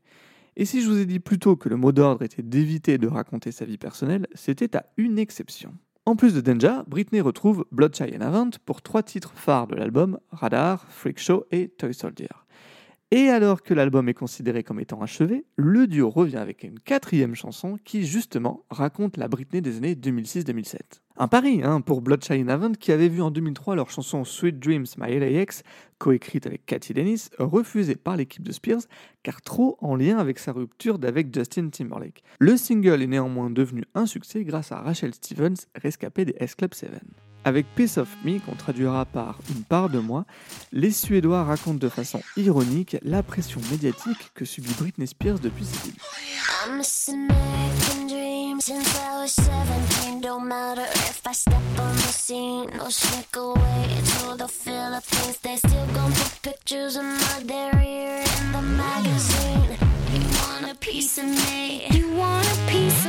Et 0.55 0.63
si 0.63 0.81
je 0.81 0.89
vous 0.89 0.97
ai 0.97 1.05
dit 1.05 1.19
plus 1.19 1.39
tôt 1.39 1.57
que 1.57 1.67
le 1.67 1.75
mot 1.75 1.91
d'ordre 1.91 2.23
était 2.23 2.41
d'éviter 2.41 2.97
de 2.97 3.09
raconter 3.09 3.51
sa 3.51 3.65
vie 3.65 3.77
personnelle, 3.77 4.27
c'était 4.33 4.77
à 4.77 4.85
une 4.95 5.19
exception. 5.19 5.73
En 6.05 6.15
plus 6.15 6.33
de 6.33 6.39
Denja, 6.39 6.85
Britney 6.87 7.19
retrouve 7.19 7.65
Blood 7.73 7.93
Shy 7.97 8.15
and 8.15 8.21
Avant 8.21 8.49
pour 8.65 8.81
trois 8.81 9.03
titres 9.03 9.33
phares 9.35 9.67
de 9.67 9.75
l'album, 9.75 10.19
Radar, 10.31 10.85
Freak 10.87 11.19
Show 11.19 11.47
et 11.51 11.67
Toy 11.67 11.93
Soldier. 11.93 12.29
Et 13.13 13.27
alors 13.27 13.61
que 13.61 13.73
l'album 13.73 14.07
est 14.07 14.13
considéré 14.13 14.63
comme 14.63 14.79
étant 14.79 15.01
achevé, 15.01 15.43
le 15.57 15.85
duo 15.85 16.09
revient 16.09 16.37
avec 16.37 16.63
une 16.63 16.79
quatrième 16.79 17.35
chanson 17.35 17.77
qui 17.83 18.05
justement 18.05 18.63
raconte 18.69 19.17
la 19.17 19.27
Britney 19.27 19.61
des 19.61 19.75
années 19.75 19.95
2006-2007. 19.95 20.77
Un 21.17 21.27
pari 21.27 21.61
hein, 21.61 21.81
pour 21.81 22.01
Bloodshine 22.01 22.49
Avant 22.49 22.71
qui 22.71 22.93
avait 22.93 23.09
vu 23.09 23.21
en 23.21 23.29
2003 23.29 23.75
leur 23.75 23.89
chanson 23.89 24.23
Sweet 24.23 24.59
Dreams 24.59 24.85
My 24.97 25.19
LAX, 25.19 25.63
coécrite 25.97 26.47
avec 26.47 26.65
Cathy 26.65 26.93
Dennis, 26.93 27.29
refusée 27.37 27.97
par 27.97 28.15
l'équipe 28.15 28.43
de 28.43 28.53
Spears 28.53 28.83
car 29.23 29.41
trop 29.41 29.77
en 29.81 29.97
lien 29.97 30.17
avec 30.17 30.39
sa 30.39 30.53
rupture 30.53 30.97
d'avec 30.97 31.35
Justin 31.35 31.67
Timberlake. 31.67 32.23
Le 32.39 32.55
single 32.55 33.01
est 33.01 33.07
néanmoins 33.07 33.49
devenu 33.49 33.83
un 33.93 34.05
succès 34.05 34.45
grâce 34.45 34.71
à 34.71 34.79
Rachel 34.79 35.13
Stevens, 35.13 35.57
rescapée 35.75 36.23
des 36.23 36.35
S 36.39 36.55
Club 36.55 36.73
7. 36.73 36.91
Avec 37.43 37.65
Piece 37.75 37.97
of 37.97 38.07
Me, 38.23 38.39
qu'on 38.39 38.55
traduira 38.55 39.05
par 39.05 39.39
Une 39.49 39.63
part 39.63 39.89
de 39.89 39.99
moi, 39.99 40.25
les 40.71 40.91
Suédois 40.91 41.43
racontent 41.43 41.79
de 41.79 41.89
façon 41.89 42.21
ironique 42.37 42.97
la 43.03 43.23
pression 43.23 43.59
médiatique 43.71 44.31
que 44.35 44.45
subit 44.45 44.73
Britney 44.77 45.07
Spears 45.07 45.39
depuis 45.39 45.65
ses 45.65 45.87
débuts. 45.87 45.99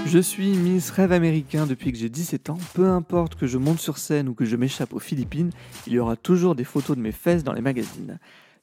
Je 0.06 0.18
suis 0.18 0.56
Miss 0.56 0.90
Rêve 0.90 1.12
américain 1.12 1.66
depuis 1.66 1.90
que 1.90 1.98
j'ai 1.98 2.08
17 2.08 2.50
ans. 2.50 2.58
Peu 2.74 2.86
importe 2.86 3.34
que 3.34 3.46
je 3.46 3.56
monte 3.56 3.78
sur 3.78 3.98
scène 3.98 4.28
ou 4.28 4.34
que 4.34 4.44
je 4.44 4.56
m'échappe 4.56 4.92
aux 4.92 4.98
Philippines, 4.98 5.50
il 5.86 5.94
y 5.94 5.98
aura 5.98 6.16
toujours 6.16 6.54
des 6.54 6.64
photos 6.64 6.96
de 6.96 7.02
mes 7.02 7.12
fesses 7.12 7.44
dans 7.44 7.52
les 7.52 7.62
magazines. 7.62 8.18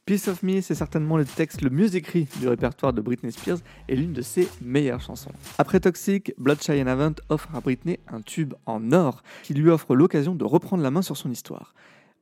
Piece 0.05 0.27
of 0.27 0.43
Me, 0.43 0.61
c'est 0.61 0.75
certainement 0.75 1.17
le 1.17 1.25
texte 1.25 1.61
le 1.61 1.69
mieux 1.69 1.95
écrit 1.95 2.27
du 2.39 2.47
répertoire 2.47 2.93
de 2.93 3.01
Britney 3.01 3.31
Spears 3.31 3.59
et 3.87 3.95
l'une 3.95 4.13
de 4.13 4.21
ses 4.21 4.47
meilleures 4.61 5.01
chansons. 5.01 5.31
Après 5.57 5.79
Toxic, 5.79 6.33
Blood 6.37 6.61
Shy 6.61 6.81
and 6.81 6.87
Avant 6.87 7.13
offre 7.29 7.49
à 7.55 7.61
Britney 7.61 7.99
un 8.07 8.21
tube 8.21 8.53
en 8.65 8.91
or 8.91 9.23
qui 9.43 9.53
lui 9.53 9.69
offre 9.69 9.95
l'occasion 9.95 10.35
de 10.35 10.45
reprendre 10.45 10.83
la 10.83 10.91
main 10.91 11.01
sur 11.01 11.17
son 11.17 11.31
histoire. 11.31 11.73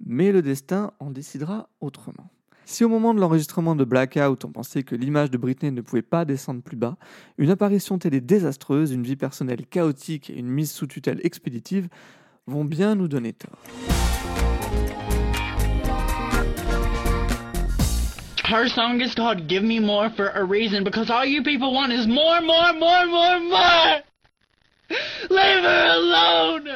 Mais 0.05 0.31
le 0.31 0.41
destin 0.41 0.91
en 0.99 1.11
décidera 1.11 1.69
autrement. 1.79 2.29
Si 2.69 2.83
au 2.83 2.89
moment 2.89 3.13
de 3.13 3.21
l'enregistrement 3.21 3.77
de 3.77 3.85
Blackout, 3.85 4.43
on 4.43 4.51
pensait 4.51 4.83
que 4.83 4.93
l'image 4.93 5.31
de 5.31 5.37
Britney 5.37 5.71
ne 5.71 5.79
pouvait 5.79 6.01
pas 6.01 6.25
descendre 6.25 6.61
plus 6.61 6.75
bas, 6.75 6.97
une 7.37 7.49
apparition 7.49 7.97
télé 7.97 8.19
désastreuse, 8.19 8.91
une 8.91 9.03
vie 9.03 9.15
personnelle 9.15 9.65
chaotique 9.65 10.29
et 10.29 10.37
une 10.37 10.49
mise 10.49 10.69
sous 10.69 10.85
tutelle 10.85 11.21
expéditive 11.23 11.87
vont 12.45 12.65
bien 12.65 12.95
nous 12.95 13.07
donner 13.07 13.31
tort. 13.31 13.57
Her 18.43 18.67
song 18.67 18.99
is 18.99 19.15
called 19.15 19.47
Give 19.47 19.63
Me 19.63 19.79
More 19.79 20.09
for 20.09 20.29
a 20.35 20.43
reason 20.43 20.83
because 20.83 21.09
all 21.09 21.25
you 21.25 21.43
people 21.43 21.73
want 21.73 21.93
is 21.93 22.05
more, 22.05 22.41
more, 22.41 22.73
more, 22.73 23.05
more, 23.05 23.39
more! 23.39 24.01
Leave 25.29 25.63
her 25.63 25.85
alone! 25.95 26.75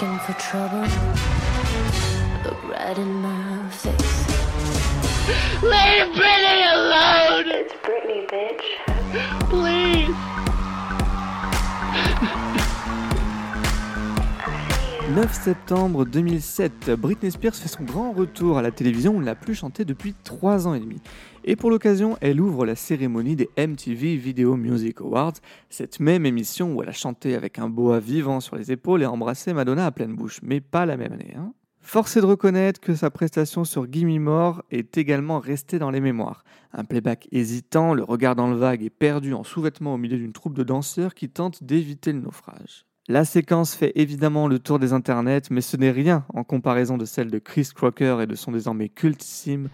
Looking 0.00 0.18
for 0.20 0.32
trouble, 0.40 0.80
look 2.44 2.64
right 2.70 2.96
in 2.96 3.20
my 3.20 3.68
face. 3.68 4.28
Leave 5.62 6.14
Britney 6.16 6.72
alone! 6.72 7.44
It's 7.48 7.74
Britney, 7.84 8.26
bitch. 8.30 9.50
Please! 9.50 10.39
9 15.14 15.32
septembre 15.32 16.04
2007, 16.04 16.92
Britney 16.92 17.32
Spears 17.32 17.56
fait 17.56 17.68
son 17.68 17.82
grand 17.82 18.12
retour 18.12 18.58
à 18.58 18.62
la 18.62 18.70
télévision 18.70 19.16
où 19.16 19.18
elle 19.18 19.24
n'a 19.24 19.34
plus 19.34 19.56
chanté 19.56 19.84
depuis 19.84 20.14
3 20.22 20.68
ans 20.68 20.74
et 20.74 20.78
demi. 20.78 21.00
Et 21.42 21.56
pour 21.56 21.68
l'occasion, 21.70 22.16
elle 22.20 22.40
ouvre 22.40 22.64
la 22.64 22.76
cérémonie 22.76 23.34
des 23.34 23.50
MTV 23.58 24.14
Video 24.14 24.54
Music 24.54 25.00
Awards, 25.00 25.32
cette 25.68 25.98
même 25.98 26.26
émission 26.26 26.74
où 26.74 26.82
elle 26.82 26.90
a 26.90 26.92
chanté 26.92 27.34
avec 27.34 27.58
un 27.58 27.68
boa 27.68 27.98
vivant 27.98 28.38
sur 28.38 28.54
les 28.54 28.70
épaules 28.70 29.02
et 29.02 29.06
embrassé 29.06 29.52
Madonna 29.52 29.86
à 29.86 29.90
pleine 29.90 30.14
bouche, 30.14 30.38
mais 30.44 30.60
pas 30.60 30.86
la 30.86 30.96
même 30.96 31.12
année. 31.12 31.34
Hein. 31.36 31.54
Force 31.80 32.16
est 32.16 32.20
de 32.20 32.26
reconnaître 32.26 32.78
que 32.78 32.94
sa 32.94 33.10
prestation 33.10 33.64
sur 33.64 33.90
Gimme 33.90 34.16
More 34.20 34.62
est 34.70 34.96
également 34.96 35.40
restée 35.40 35.80
dans 35.80 35.90
les 35.90 36.00
mémoires. 36.00 36.44
Un 36.72 36.84
playback 36.84 37.26
hésitant, 37.32 37.94
le 37.94 38.04
regard 38.04 38.36
dans 38.36 38.48
le 38.48 38.56
vague 38.56 38.84
et 38.84 38.90
perdu 38.90 39.34
en 39.34 39.42
sous-vêtements 39.42 39.94
au 39.94 39.98
milieu 39.98 40.18
d'une 40.18 40.32
troupe 40.32 40.54
de 40.54 40.62
danseurs 40.62 41.14
qui 41.14 41.28
tentent 41.28 41.64
d'éviter 41.64 42.12
le 42.12 42.20
naufrage. 42.20 42.86
La 43.10 43.24
séquence 43.24 43.74
fait 43.74 43.90
évidemment 43.96 44.46
le 44.46 44.60
tour 44.60 44.78
des 44.78 44.92
internets, 44.92 45.50
mais 45.50 45.62
ce 45.62 45.76
n'est 45.76 45.90
rien 45.90 46.24
en 46.32 46.44
comparaison 46.44 46.96
de 46.96 47.04
celle 47.04 47.28
de 47.28 47.40
Chris 47.40 47.68
Crocker 47.74 48.18
et 48.22 48.28
de 48.28 48.36
son 48.36 48.52
désormais 48.52 48.88
cultissime 48.88 49.68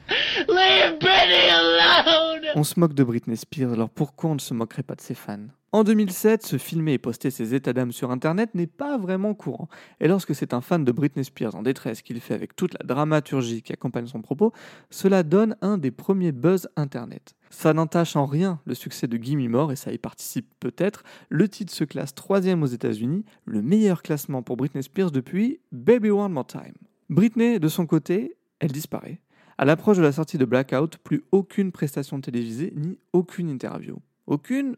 Leave 0.49 0.99
Britney 0.99 1.50
alone! 1.50 2.47
On 2.55 2.64
se 2.64 2.81
moque 2.81 2.95
de 2.95 3.05
Britney 3.05 3.37
Spears, 3.37 3.75
alors 3.75 3.90
pourquoi 3.90 4.31
on 4.31 4.37
ne 4.37 4.40
se 4.40 4.55
moquerait 4.55 4.83
pas 4.83 4.95
de 4.95 5.02
ses 5.02 5.12
fans? 5.12 5.49
En 5.76 5.85
2007, 5.85 6.42
se 6.42 6.56
filmer 6.56 6.95
et 6.95 6.99
poster 6.99 7.30
ses 7.30 7.54
états 7.54 7.75
d'âme 7.75 7.92
sur 7.92 8.11
internet 8.11 8.54
n'est 8.54 8.66
pas 8.66 8.97
vraiment 8.97 9.35
courant. 9.35 9.68
Et 10.00 10.09
lorsque 10.09 10.35
c'est 10.35 10.54
un 10.54 10.62
fan 10.62 10.87
de 10.87 10.90
Britney 10.90 11.23
Spears 11.23 11.54
en 11.54 11.61
détresse 11.62 12.00
qu'il 12.00 12.18
fait 12.23 12.33
avec 12.33 12.56
toute 12.56 12.73
la 12.73 12.87
dramaturgie 12.87 13.61
qui 13.61 13.75
accompagne 13.75 14.06
son 14.06 14.23
propos, 14.23 14.54
cela 14.88 15.23
donne 15.23 15.54
un 15.61 15.76
des 15.76 15.90
premiers 15.90 16.33
buzz 16.33 16.66
internet. 16.76 17.35
Ça 17.50 17.75
n'entache 17.75 18.16
en 18.16 18.25
rien 18.25 18.59
le 18.64 18.73
succès 18.73 19.06
de 19.06 19.18
Gimme 19.18 19.50
More 19.50 19.71
et 19.71 19.76
ça 19.76 19.92
y 19.92 19.99
participe 19.99 20.50
peut-être. 20.61 21.02
Le 21.28 21.47
titre 21.47 21.75
se 21.75 21.85
classe 21.85 22.14
troisième 22.14 22.62
aux 22.62 22.66
États-Unis, 22.68 23.26
le 23.45 23.61
meilleur 23.61 24.02
classement 24.02 24.42
pour 24.42 24.56
Britney 24.56 24.83
Spears 24.83 25.11
depuis 25.11 25.61
Baby 25.73 26.09
One 26.09 26.33
More 26.33 26.47
Time. 26.47 26.73
Britney, 27.11 27.61
de 27.61 27.68
son 27.68 27.85
côté, 27.85 28.38
elle 28.61 28.73
disparaît. 28.73 29.21
À 29.59 29.66
l'approche 29.66 29.99
de 29.99 30.02
la 30.02 30.12
sortie 30.12 30.38
de 30.38 30.47
Blackout, 30.47 30.97
plus 30.97 31.25
aucune 31.33 31.71
prestation 31.71 32.18
télévisée 32.18 32.73
ni 32.76 32.97
aucune 33.12 33.50
interview. 33.50 33.99
Aucune 34.26 34.76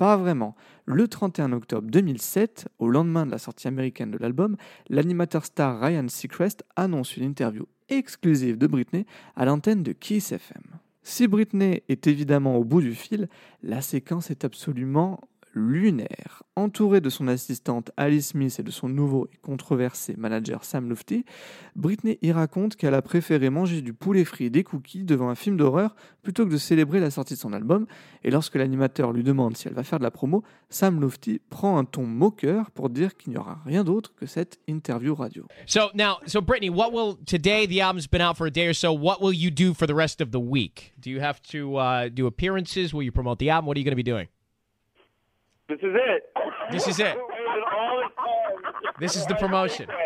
Pas 0.00 0.16
vraiment. 0.16 0.56
Le 0.86 1.06
31 1.08 1.52
octobre 1.52 1.90
2007, 1.90 2.68
au 2.78 2.88
lendemain 2.88 3.26
de 3.26 3.30
la 3.30 3.36
sortie 3.36 3.68
américaine 3.68 4.10
de 4.10 4.16
l'album, 4.16 4.56
l'animateur 4.88 5.44
star 5.44 5.78
Ryan 5.78 6.08
Seacrest 6.08 6.64
annonce 6.74 7.18
une 7.18 7.24
interview 7.24 7.66
exclusive 7.90 8.56
de 8.56 8.66
Britney 8.66 9.04
à 9.36 9.44
l'antenne 9.44 9.82
de 9.82 9.92
Kiss 9.92 10.32
FM. 10.32 10.62
Si 11.02 11.28
Britney 11.28 11.82
est 11.90 12.06
évidemment 12.06 12.56
au 12.56 12.64
bout 12.64 12.80
du 12.80 12.94
fil, 12.94 13.28
la 13.62 13.82
séquence 13.82 14.30
est 14.30 14.46
absolument 14.46 15.20
lunaire. 15.54 16.42
Entourée 16.56 17.00
de 17.00 17.08
son 17.08 17.28
assistante 17.28 17.90
Alice 17.96 18.28
Smith 18.28 18.58
et 18.58 18.62
de 18.62 18.70
son 18.70 18.88
nouveau 18.88 19.28
et 19.32 19.36
controversé 19.38 20.14
manager 20.16 20.64
Sam 20.64 20.88
Lufty, 20.88 21.24
Britney 21.76 22.18
y 22.22 22.32
raconte 22.32 22.76
qu'elle 22.76 22.94
a 22.94 23.02
préféré 23.02 23.50
manger 23.50 23.82
du 23.82 23.92
poulet 23.92 24.24
frit 24.24 24.46
et 24.46 24.50
des 24.50 24.64
cookies 24.64 25.04
devant 25.04 25.30
un 25.30 25.34
film 25.34 25.56
d'horreur 25.56 25.94
plutôt 26.22 26.44
que 26.44 26.50
de 26.50 26.58
célébrer 26.58 27.00
la 27.00 27.10
sortie 27.10 27.34
de 27.34 27.38
son 27.38 27.52
album. 27.52 27.86
Et 28.24 28.30
lorsque 28.30 28.56
l'animateur 28.56 29.12
lui 29.12 29.22
demande 29.22 29.56
si 29.56 29.68
elle 29.68 29.74
va 29.74 29.82
faire 29.82 29.98
de 29.98 30.04
la 30.04 30.10
promo, 30.10 30.42
Sam 30.68 31.00
Lufty 31.00 31.40
prend 31.50 31.78
un 31.78 31.84
ton 31.84 32.04
moqueur 32.04 32.70
pour 32.70 32.90
dire 32.90 33.16
qu'il 33.16 33.32
n'y 33.32 33.38
aura 33.38 33.60
rien 33.64 33.84
d'autre 33.84 34.12
que 34.14 34.26
cette 34.26 34.58
interview 34.68 35.14
radio. 35.14 35.46
So 35.66 35.90
now, 35.94 36.18
so 36.26 36.40
Brittany, 36.40 36.70
what 36.70 36.92
will 36.92 37.16
today? 37.26 37.66
The 37.66 37.80
album's 37.80 38.06
been 38.06 38.22
out 38.22 38.36
for 38.36 38.46
a 38.46 38.50
day 38.50 38.66
or 38.66 38.74
so. 38.74 38.92
What 38.92 39.20
will 39.20 39.32
you 39.32 39.50
do 39.50 39.74
for 39.74 39.86
the 39.86 39.94
rest 39.94 40.20
of 40.20 40.30
the 40.30 40.40
week? 40.40 40.92
Do 41.00 41.10
you 41.10 41.20
have 41.20 41.40
to 41.50 41.76
uh, 41.76 42.08
do 42.08 42.26
appearances? 42.26 42.92
Will 42.92 43.02
you 43.02 43.12
promote 43.12 43.38
the 43.38 43.50
album? 43.50 43.66
What 43.66 43.76
are 43.76 43.80
you 43.80 43.84
going 43.84 43.96
to 43.96 43.96
be 43.96 44.02
doing? 44.02 44.28
This 45.70 45.78
is 45.82 45.94
it. 45.94 46.22
This 46.72 46.88
is 46.88 46.98
it. 46.98 47.16
This 48.98 49.14
is 49.16 49.24
the 49.26 49.36
promotion. 49.36 49.86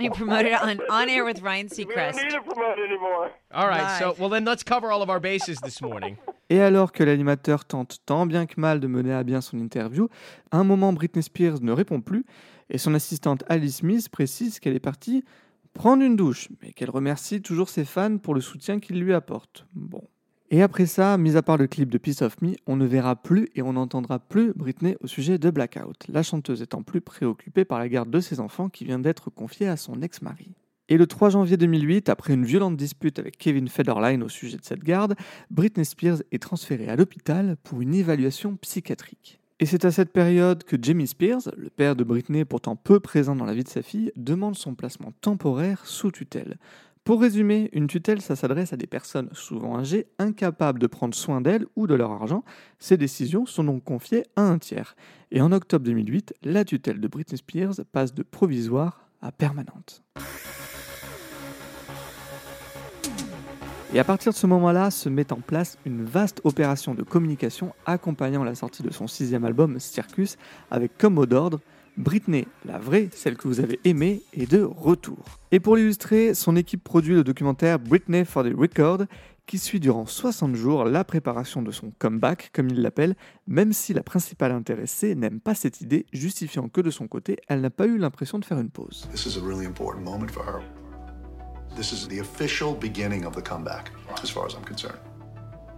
You 0.00 0.10
promoted 0.10 0.52
it 0.52 0.60
on 0.62 0.80
on 0.90 1.08
air 1.08 1.24
with 1.24 1.42
Ryan 1.42 1.68
We 1.70 1.84
don't 1.84 1.90
Seacrest. 1.90 2.16
need 2.16 2.30
to 2.30 2.40
promote 2.40 2.78
anymore. 2.78 3.30
All 3.52 3.68
right. 3.68 3.98
So, 3.98 4.16
well, 4.18 4.30
then 4.30 4.44
let's 4.44 4.64
cover 4.64 4.90
all 4.90 5.02
of 5.02 5.10
our 5.10 5.20
bases 5.20 5.58
this 5.60 5.80
morning. 5.80 6.16
Et 6.50 6.60
alors 6.60 6.90
que 6.92 7.04
l'animateur 7.04 7.64
tente 7.66 7.98
tant 8.06 8.26
bien 8.26 8.46
que 8.46 8.58
mal 8.58 8.80
de 8.80 8.88
mener 8.88 9.12
à 9.12 9.22
bien 9.22 9.40
son 9.40 9.58
interview, 9.58 10.08
à 10.50 10.56
un 10.58 10.64
moment 10.64 10.92
Britney 10.92 11.22
Spears 11.22 11.60
ne 11.60 11.72
répond 11.72 12.00
plus 12.00 12.24
et 12.70 12.78
son 12.78 12.94
assistante 12.94 13.44
Alice 13.48 13.76
Smith 13.76 14.08
précise 14.08 14.58
qu'elle 14.58 14.74
est 14.74 14.80
partie 14.80 15.24
prendre 15.74 16.02
une 16.02 16.16
douche, 16.16 16.48
mais 16.62 16.72
qu'elle 16.72 16.90
remercie 16.90 17.42
toujours 17.42 17.68
ses 17.68 17.84
fans 17.84 18.16
pour 18.18 18.34
le 18.34 18.40
soutien 18.40 18.80
qu'ils 18.80 18.98
lui 19.00 19.12
apportent. 19.14 19.66
Bon. 19.74 20.02
Et 20.50 20.62
après 20.62 20.86
ça, 20.86 21.18
mis 21.18 21.36
à 21.36 21.42
part 21.42 21.58
le 21.58 21.66
clip 21.66 21.90
de 21.90 21.98
Piece 21.98 22.22
of 22.22 22.40
Me, 22.40 22.54
on 22.66 22.76
ne 22.76 22.86
verra 22.86 23.16
plus 23.16 23.48
et 23.54 23.60
on 23.60 23.74
n'entendra 23.74 24.18
plus 24.18 24.54
Britney 24.54 24.96
au 25.02 25.06
sujet 25.06 25.36
de 25.36 25.50
Blackout, 25.50 26.08
la 26.08 26.22
chanteuse 26.22 26.62
étant 26.62 26.82
plus 26.82 27.02
préoccupée 27.02 27.66
par 27.66 27.78
la 27.78 27.88
garde 27.90 28.10
de 28.10 28.20
ses 28.20 28.40
enfants 28.40 28.70
qui 28.70 28.86
vient 28.86 28.98
d'être 28.98 29.28
confiée 29.28 29.68
à 29.68 29.76
son 29.76 30.00
ex-mari. 30.00 30.54
Et 30.88 30.96
le 30.96 31.06
3 31.06 31.28
janvier 31.28 31.58
2008, 31.58 32.08
après 32.08 32.32
une 32.32 32.46
violente 32.46 32.78
dispute 32.78 33.18
avec 33.18 33.36
Kevin 33.36 33.68
Federline 33.68 34.22
au 34.22 34.30
sujet 34.30 34.56
de 34.56 34.64
cette 34.64 34.82
garde, 34.82 35.16
Britney 35.50 35.84
Spears 35.84 36.22
est 36.32 36.42
transférée 36.42 36.88
à 36.88 36.96
l'hôpital 36.96 37.58
pour 37.62 37.82
une 37.82 37.94
évaluation 37.94 38.56
psychiatrique. 38.56 39.38
Et 39.60 39.66
c'est 39.66 39.84
à 39.84 39.90
cette 39.90 40.12
période 40.12 40.64
que 40.64 40.76
Jamie 40.80 41.08
Spears, 41.08 41.50
le 41.56 41.68
père 41.68 41.94
de 41.94 42.04
Britney 42.04 42.46
pourtant 42.46 42.76
peu 42.76 43.00
présent 43.00 43.36
dans 43.36 43.44
la 43.44 43.54
vie 43.54 43.64
de 43.64 43.68
sa 43.68 43.82
fille, 43.82 44.12
demande 44.16 44.56
son 44.56 44.74
placement 44.74 45.12
temporaire 45.20 45.84
sous 45.84 46.12
tutelle. 46.12 46.56
Pour 47.08 47.22
résumer, 47.22 47.70
une 47.72 47.86
tutelle, 47.86 48.20
ça 48.20 48.36
s'adresse 48.36 48.74
à 48.74 48.76
des 48.76 48.86
personnes 48.86 49.30
souvent 49.32 49.78
âgées, 49.78 50.08
incapables 50.18 50.78
de 50.78 50.86
prendre 50.86 51.14
soin 51.14 51.40
d'elles 51.40 51.64
ou 51.74 51.86
de 51.86 51.94
leur 51.94 52.12
argent. 52.12 52.44
Ces 52.78 52.98
décisions 52.98 53.46
sont 53.46 53.64
donc 53.64 53.82
confiées 53.82 54.24
à 54.36 54.42
un 54.42 54.58
tiers. 54.58 54.94
Et 55.30 55.40
en 55.40 55.50
octobre 55.50 55.86
2008, 55.86 56.34
la 56.42 56.66
tutelle 56.66 57.00
de 57.00 57.08
Britney 57.08 57.38
Spears 57.38 57.76
passe 57.92 58.12
de 58.12 58.22
provisoire 58.22 59.08
à 59.22 59.32
permanente. 59.32 60.02
Et 63.94 63.98
à 63.98 64.04
partir 64.04 64.32
de 64.32 64.36
ce 64.36 64.46
moment-là, 64.46 64.90
se 64.90 65.08
met 65.08 65.32
en 65.32 65.40
place 65.40 65.78
une 65.86 66.04
vaste 66.04 66.42
opération 66.44 66.94
de 66.94 67.02
communication 67.02 67.72
accompagnant 67.86 68.44
la 68.44 68.54
sortie 68.54 68.82
de 68.82 68.90
son 68.90 69.06
sixième 69.06 69.46
album 69.46 69.78
Circus, 69.78 70.36
avec 70.70 70.98
comme 70.98 71.14
mot 71.14 71.24
d'ordre 71.24 71.58
Britney, 71.98 72.46
la 72.64 72.78
vraie, 72.78 73.08
celle 73.12 73.36
que 73.36 73.48
vous 73.48 73.58
avez 73.58 73.80
aimée, 73.84 74.22
est 74.32 74.48
de 74.48 74.62
retour. 74.62 75.18
Et 75.50 75.58
pour 75.58 75.74
l'illustrer, 75.74 76.32
son 76.32 76.54
équipe 76.54 76.84
produit 76.84 77.14
le 77.14 77.24
documentaire 77.24 77.80
Britney 77.80 78.24
for 78.24 78.44
the 78.44 78.52
Record, 78.56 79.06
qui 79.46 79.58
suit 79.58 79.80
durant 79.80 80.06
60 80.06 80.54
jours 80.54 80.84
la 80.84 81.02
préparation 81.02 81.60
de 81.60 81.72
son 81.72 81.90
comeback, 81.98 82.50
comme 82.54 82.68
il 82.68 82.82
l'appelle, 82.82 83.16
même 83.48 83.72
si 83.72 83.94
la 83.94 84.04
principale 84.04 84.52
intéressée 84.52 85.16
n'aime 85.16 85.40
pas 85.40 85.56
cette 85.56 85.80
idée, 85.80 86.06
justifiant 86.12 86.68
que 86.68 86.80
de 86.80 86.90
son 86.90 87.08
côté, 87.08 87.38
elle 87.48 87.62
n'a 87.62 87.70
pas 87.70 87.86
eu 87.86 87.98
l'impression 87.98 88.38
de 88.38 88.44
faire 88.44 88.60
une 88.60 88.70
pause. 88.70 89.08
This 89.10 89.26
is 89.26 89.36
a 89.36 89.44
really 89.44 89.66
important 89.66 90.04
moment 90.04 90.30
for 90.30 90.44
her. 90.44 90.62
This 91.74 91.90
is 91.90 92.06
the 92.06 92.20
official 92.20 92.76
beginning 92.78 93.24
of 93.24 93.34
the 93.34 93.42
comeback, 93.42 93.90
as 94.22 94.30
far 94.30 94.46
as 94.46 94.54
I'm 94.54 94.64
concerned. 94.64 95.00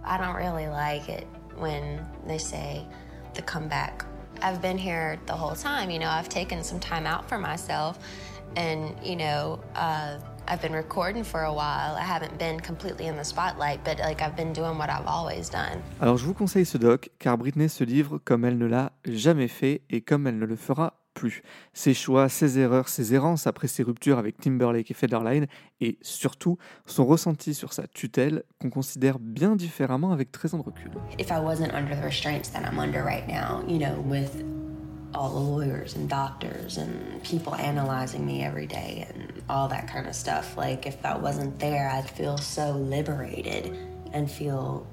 I 0.05 0.19
don't 0.19 0.35
really 0.35 0.67
like 0.67 1.09
it 1.09 1.25
when 1.57 2.05
they 2.27 2.37
say 2.37 2.85
the 3.33 3.41
comeback. 3.41 4.05
I've 4.41 4.61
been 4.61 4.77
here 4.77 5.19
the 5.25 5.33
whole 5.33 5.55
time, 5.55 5.89
you 5.91 5.99
know, 5.99 6.09
I've 6.09 6.29
taken 6.29 6.63
some 6.63 6.79
time 6.79 7.05
out 7.05 7.27
for 7.29 7.37
myself 7.37 7.99
and, 8.55 8.95
you 9.03 9.15
know, 9.15 9.59
uh, 9.75 10.17
I've 10.47 10.61
been 10.61 10.73
recording 10.73 11.23
for 11.23 11.43
a 11.43 11.53
while. 11.53 11.95
I 11.95 12.01
haven't 12.01 12.37
been 12.37 12.59
completely 12.59 13.05
in 13.05 13.15
the 13.15 13.23
spotlight, 13.23 13.83
but 13.83 13.99
like 13.99 14.21
I've 14.21 14.35
been 14.35 14.51
doing 14.51 14.77
what 14.77 14.89
I've 14.89 15.07
always 15.07 15.49
done. 15.49 15.81
Alors 16.01 16.17
je 16.17 16.25
vous 16.25 16.33
conseille 16.33 16.65
ce 16.65 16.77
doc 16.77 17.09
car 17.19 17.37
Britney 17.37 17.69
se 17.69 17.83
livre 17.83 18.19
comme 18.23 18.43
elle 18.43 18.57
ne 18.57 18.65
l'a 18.65 18.91
jamais 19.05 19.47
fait 19.47 19.81
et 19.89 20.01
comme 20.01 20.27
elle 20.27 20.37
ne 20.37 20.45
le 20.45 20.55
fera 20.55 20.93
plus. 21.13 21.43
Ses 21.73 21.93
choix, 21.93 22.29
ses 22.29 22.59
erreurs, 22.59 22.89
ses 22.89 23.13
errances 23.13 23.47
après 23.47 23.67
ses 23.67 23.83
ruptures 23.83 24.17
avec 24.17 24.39
Timberlake 24.39 24.91
et 24.91 24.93
Federline 24.93 25.47
et 25.79 25.97
surtout 26.01 26.57
son 26.85 27.05
ressenti 27.05 27.53
sur 27.53 27.73
sa 27.73 27.87
tutelle 27.87 28.43
qu'on 28.59 28.69
considère 28.69 29.19
bien 29.19 29.55
différemment 29.55 30.11
avec 30.11 30.31
13 30.31 30.55
ans 30.55 30.57
de 30.59 30.63
recul. 30.63 30.91
If 31.19 31.29
I 31.29 31.39
wasn't 31.39 31.73
under 31.73 31.95
the 31.95 32.03
restraints 32.03 32.51
that 32.53 32.63
I'm 32.63 32.79
under 32.79 33.03
right 33.03 33.27
now, 33.27 33.63
you 33.67 33.79
know, 33.79 34.01
with 34.05 34.43
all 35.13 35.29
the 35.29 35.39
lawyers 35.39 35.95
and 35.95 36.07
doctors 36.07 36.77
and 36.77 37.21
people 37.23 37.53
analyzing 37.55 38.25
me 38.25 38.43
every 38.43 38.67
day 38.67 39.05
and 39.09 39.43
all 39.49 39.67
that 39.67 39.87
kind 39.87 40.07
of 40.07 40.15
stuff, 40.15 40.55
like 40.57 40.85
if 40.85 41.01
that 41.01 41.21
wasn't 41.21 41.59
there, 41.59 41.89
I'd 41.89 42.09
feel 42.09 42.37
so 42.37 42.71
liberated 42.71 43.77
and 44.13 44.29
feel 44.29 44.85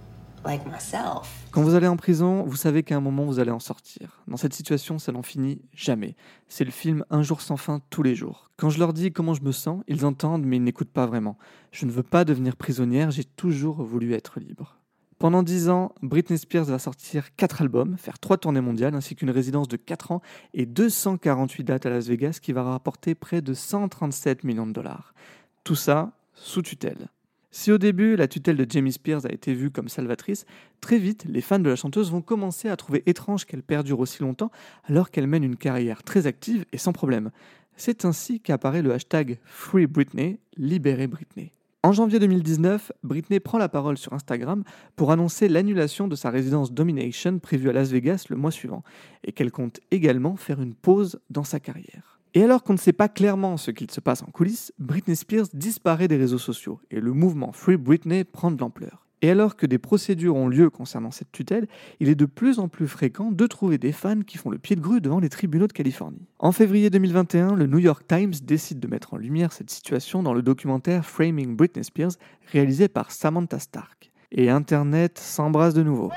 like 0.44 0.64
myself. 0.66 1.46
Quand 1.51 1.62
vous 1.62 1.74
allez 1.74 1.87
en 1.87 1.96
prison, 1.96 2.42
vous 2.44 2.57
savez 2.57 2.83
qu'à 2.83 2.96
un 2.96 3.01
moment 3.01 3.24
vous 3.24 3.38
allez 3.38 3.51
en 3.51 3.59
sortir. 3.59 4.22
Dans 4.29 4.37
cette 4.37 4.55
situation, 4.55 4.98
ça 4.98 5.12
n'en 5.12 5.22
finit 5.22 5.62
jamais. 5.74 6.16
C'est 6.48 6.64
le 6.64 6.70
film 6.70 7.05
Un 7.11 7.22
jour 7.22 7.40
sans 7.40 7.57
fin 7.57 7.81
tous 7.90 8.03
les 8.03 8.14
jours. 8.14 8.51
Quand 8.57 8.70
je 8.70 8.79
leur 8.79 8.92
dis 8.92 9.12
comment 9.12 9.35
je 9.35 9.42
me 9.42 9.53
sens, 9.53 9.83
ils 9.88 10.05
entendent 10.05 10.44
mais 10.44 10.57
ils 10.57 10.62
n'écoutent 10.62 10.92
pas 10.92 11.07
vraiment. 11.07 11.38
Je 11.72 11.87
ne 11.87 11.90
veux 11.90 12.03
pas 12.03 12.24
devenir 12.24 12.57
prisonnière, 12.57 13.11
j'ai 13.11 13.24
toujours 13.24 13.83
voulu 13.83 14.14
être 14.14 14.40
libre. 14.40 14.79
Pendant 15.18 15.42
10 15.42 15.68
ans, 15.68 15.92
Britney 16.01 16.38
Spears 16.38 16.66
va 16.66 16.79
sortir 16.79 17.35
4 17.35 17.62
albums, 17.62 17.96
faire 17.98 18.20
3 18.20 18.37
tournées 18.37 18.61
mondiales 18.61 18.94
ainsi 18.94 19.16
qu'une 19.16 19.31
résidence 19.31 19.66
de 19.66 19.77
4 19.77 20.12
ans 20.12 20.22
et 20.55 20.64
248 20.64 21.64
dates 21.64 21.87
à 21.87 21.90
Las 21.90 22.07
Vegas 22.07 22.38
qui 22.40 22.53
va 22.53 22.62
rapporter 22.62 23.16
près 23.16 23.42
de 23.42 23.53
137 23.53 24.44
millions 24.44 24.66
de 24.66 24.72
dollars. 24.72 25.14
Tout 25.64 25.74
ça 25.74 26.12
sous 26.35 26.62
tutelle. 26.62 27.09
Si 27.50 27.72
au 27.72 27.78
début 27.78 28.16
la 28.16 28.28
tutelle 28.28 28.56
de 28.56 28.70
Jamie 28.70 28.92
Spears 28.92 29.24
a 29.24 29.32
été 29.32 29.54
vue 29.54 29.70
comme 29.70 29.88
salvatrice, 29.88 30.44
très 30.80 30.98
vite 30.98 31.24
les 31.28 31.40
fans 31.40 31.58
de 31.58 31.70
la 31.70 31.76
chanteuse 31.76 32.11
vont 32.11 32.20
commencer 32.20 32.68
à 32.68 32.76
trouver 32.76 33.02
étrange 33.06 33.46
qu'elle 33.46 33.62
perdure 33.62 34.00
aussi 34.00 34.22
longtemps 34.22 34.50
alors 34.84 35.11
qu'elle 35.11 35.26
mène 35.26 35.44
une 35.44 35.56
carrière 35.56 36.02
très 36.02 36.26
active 36.26 36.66
et 36.72 36.78
sans 36.78 36.92
problème. 36.92 37.30
C'est 37.76 38.04
ainsi 38.04 38.40
qu'apparaît 38.40 38.82
le 38.82 38.92
hashtag 38.92 39.38
Free 39.44 39.87
Britney, 39.87 40.40
libérez 40.56 41.06
Britney. 41.06 41.52
En 41.84 41.92
janvier 41.92 42.18
2019, 42.18 42.90
Britney 43.04 43.38
prend 43.38 43.56
la 43.56 43.68
parole 43.68 43.96
sur 43.96 44.12
Instagram 44.12 44.64
pour 44.96 45.12
annoncer 45.12 45.48
l'annulation 45.48 46.08
de 46.08 46.16
sa 46.16 46.28
résidence 46.28 46.72
Domination 46.72 47.38
prévue 47.38 47.70
à 47.70 47.72
Las 47.72 47.90
Vegas 47.90 48.26
le 48.28 48.37
mois 48.37 48.50
suivant, 48.50 48.82
et 49.22 49.30
qu'elle 49.30 49.52
compte 49.52 49.78
également 49.92 50.34
faire 50.34 50.61
une 50.61 50.74
pause 50.74 51.20
dans 51.30 51.44
sa 51.44 51.61
carrière. 51.61 52.17
Et 52.38 52.44
alors 52.44 52.62
qu'on 52.62 52.74
ne 52.74 52.79
sait 52.79 52.92
pas 52.92 53.09
clairement 53.09 53.57
ce 53.57 53.72
qu'il 53.72 53.90
se 53.90 53.98
passe 53.98 54.22
en 54.22 54.27
coulisses, 54.27 54.72
Britney 54.79 55.16
Spears 55.16 55.48
disparaît 55.55 56.07
des 56.07 56.16
réseaux 56.16 56.38
sociaux, 56.38 56.81
et 56.88 57.01
le 57.01 57.12
mouvement 57.12 57.51
Free 57.51 57.77
Britney 57.77 58.22
prend 58.22 58.53
de 58.53 58.61
l'ampleur. 58.61 59.09
Et 59.22 59.31
alors 59.33 59.57
que 59.57 59.66
des 59.66 59.79
procédures 59.79 60.37
ont 60.37 60.46
lieu 60.46 60.70
concernant 60.70 61.11
cette 61.11 61.33
tutelle, 61.33 61.66
il 61.98 62.09
est 62.09 62.14
de 62.14 62.27
plus 62.27 62.61
en 62.61 62.68
plus 62.68 62.87
fréquent 62.87 63.33
de 63.33 63.46
trouver 63.48 63.77
des 63.77 63.90
fans 63.90 64.20
qui 64.20 64.38
font 64.38 64.51
le 64.51 64.59
pied 64.59 64.77
de 64.77 64.81
grue 64.81 65.01
devant 65.01 65.18
les 65.18 65.29
tribunaux 65.29 65.66
de 65.66 65.72
Californie. 65.72 66.29
En 66.38 66.53
février 66.53 66.90
2021, 66.90 67.57
le 67.57 67.66
New 67.66 67.81
York 67.81 68.05
Times 68.07 68.35
décide 68.44 68.79
de 68.79 68.87
mettre 68.87 69.14
en 69.14 69.16
lumière 69.16 69.53
cette 69.53 69.70
situation 69.70 70.22
dans 70.22 70.33
le 70.33 70.42
documentaire 70.42 71.05
Framing 71.05 71.57
Britney 71.57 71.83
Spears, 71.83 72.12
réalisé 72.53 72.87
par 72.87 73.11
Samantha 73.11 73.59
Stark. 73.59 74.12
Et 74.31 74.48
Internet 74.48 75.18
s'embrasse 75.18 75.74
de 75.74 75.83
nouveau. 75.83 76.12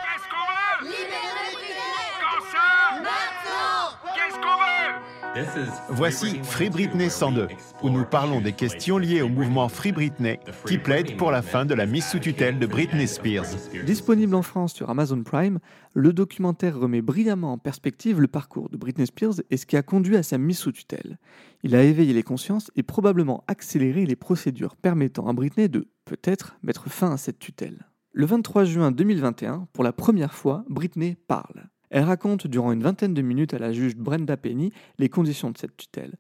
Voici 5.90 6.40
Free 6.44 6.70
Britney 6.70 7.10
102, 7.10 7.48
où 7.84 7.90
nous 7.90 8.04
parlons 8.04 8.42
des 8.42 8.52
questions 8.52 8.98
liées 8.98 9.22
au 9.22 9.30
mouvement 9.30 9.70
Free 9.70 9.94
Britney 9.94 10.40
qui 10.68 10.78
plaide 10.78 11.16
pour 11.16 11.32
la 11.32 11.42
fin 11.42 11.66
de 11.66 11.74
la 11.74 11.86
mise 11.86 12.06
sous 12.06 12.20
tutelle 12.20 12.60
de 12.60 12.66
Britney 12.66 13.08
Spears. 13.08 13.46
Disponible 13.86 14.36
en 14.36 14.42
France 14.42 14.74
sur 14.74 14.90
Amazon 14.90 15.24
Prime, 15.24 15.60
le 15.94 16.12
documentaire 16.12 16.78
remet 16.78 17.02
brillamment 17.02 17.54
en 17.54 17.58
perspective 17.58 18.20
le 18.20 18.28
parcours 18.28 18.70
de 18.70 18.76
Britney 18.76 19.06
Spears 19.06 19.36
et 19.50 19.56
ce 19.56 19.66
qui 19.66 19.78
a 19.78 19.84
conduit 19.84 20.18
à 20.18 20.24
sa 20.24 20.38
mise 20.38 20.58
sous 20.58 20.74
tutelle. 20.74 21.18
Il 21.64 21.76
a 21.76 21.84
éveillé 21.84 22.12
les 22.12 22.24
consciences 22.24 22.70
et 22.76 22.84
probablement 22.84 23.46
accéléré 23.48 24.06
les 24.06 24.18
procédures 24.18 24.76
permettant 24.76 25.28
à 25.28 25.34
Britney 25.34 25.70
de, 25.70 25.88
peut-être, 26.04 26.58
mettre 26.62 26.90
fin 26.90 27.14
à 27.14 27.18
cette 27.18 27.40
tutelle. 27.40 27.88
Le 28.12 28.26
23 28.26 28.66
juin 28.66 28.92
2021, 28.92 29.68
pour 29.72 29.86
la 29.86 29.94
première 29.94 30.34
fois, 30.34 30.66
Britney 30.68 31.16
parle. 31.28 31.70
Elle 31.92 32.06
raconte 32.06 32.48
durant 32.48 32.72
une 32.72 32.84
vingtaine 32.84 33.14
de 33.14 33.22
minutes 33.22 33.54
à 33.54 33.60
la 33.60 33.74
juge 33.74 33.98
Brenda 33.98 34.38
Penny 34.38 34.72
les 34.98 35.10
conditions 35.10 35.52
de 35.52 35.58
cette 35.58 35.76
tutelle. 35.76 36.16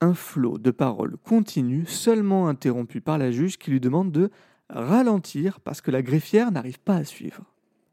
Un 0.00 0.14
flot 0.14 0.56
de 0.56 0.70
paroles 0.70 1.16
continue, 1.24 1.84
seulement 1.84 2.48
interrompu 2.48 3.00
par 3.00 3.18
la 3.18 3.32
juge 3.32 3.58
qui 3.58 3.72
lui 3.72 3.80
demande 3.80 4.12
de 4.12 4.30
ralentir 4.70 5.58
parce 5.60 5.80
que 5.80 5.90
la 5.90 6.02
greffière 6.02 6.52
n'arrive 6.52 6.78
pas 6.78 6.96
à 6.96 7.04
suivre. 7.04 7.44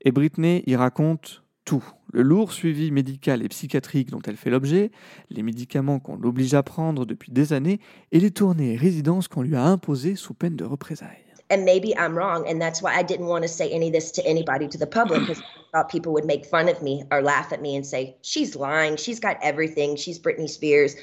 Et 0.02 0.12
Britney 0.12 0.64
y 0.68 0.76
raconte 0.76 1.44
tout. 1.66 1.84
Le 2.12 2.22
lourd 2.22 2.52
suivi 2.52 2.92
médical 2.92 3.42
et 3.42 3.50
psychiatrique 3.50 4.12
dont 4.12 4.22
elle 4.28 4.38
fait 4.38 4.52
l'objet, 4.52 4.92
les 5.32 5.42
médicaments 5.42 6.00
qu'on 6.00 6.18
l'oblige 6.18 6.54
à 6.54 6.62
prendre 6.62 7.06
depuis 7.06 7.32
des 7.32 7.52
années 7.52 7.80
et 8.12 8.20
les 8.20 8.32
tournées 8.32 8.74
et 8.74 8.78
résidences 8.78 9.28
qu'on 9.28 9.42
lui 9.42 9.56
a 9.56 9.66
imposées 9.66 10.16
sous 10.16 10.36
peine 10.36 10.56
de 10.56 10.66
représailles. 10.66 11.33
And 11.54 11.66
maybe 11.66 11.96
I'm 11.96 12.18
wrong, 12.18 12.48
and 12.48 12.60
that's 12.60 12.82
why 12.82 12.96
I 12.96 13.04
didn't 13.04 13.28
want 13.28 13.44
to 13.44 13.48
say 13.48 13.70
any 13.70 13.86
of 13.90 13.94
this 13.94 14.10
to 14.14 14.26
anybody, 14.26 14.68
to 14.70 14.78
the 14.80 14.88
public, 14.88 15.20
because 15.28 15.40
I 15.40 15.44
thought 15.72 15.88
people 15.88 16.12
would 16.14 16.26
make 16.26 16.48
fun 16.48 16.68
of 16.68 16.82
me 16.82 17.04
or 17.12 17.22
laugh 17.22 17.54
at 17.54 17.62
me 17.62 17.76
and 17.76 17.86
say, 17.86 18.18
she's 18.24 18.56
lying, 18.56 18.98
she's 18.98 19.20
got 19.20 19.38
everything, 19.44 19.96
she's 19.96 20.18
Britney 20.18 20.50
Spears. 20.50 20.96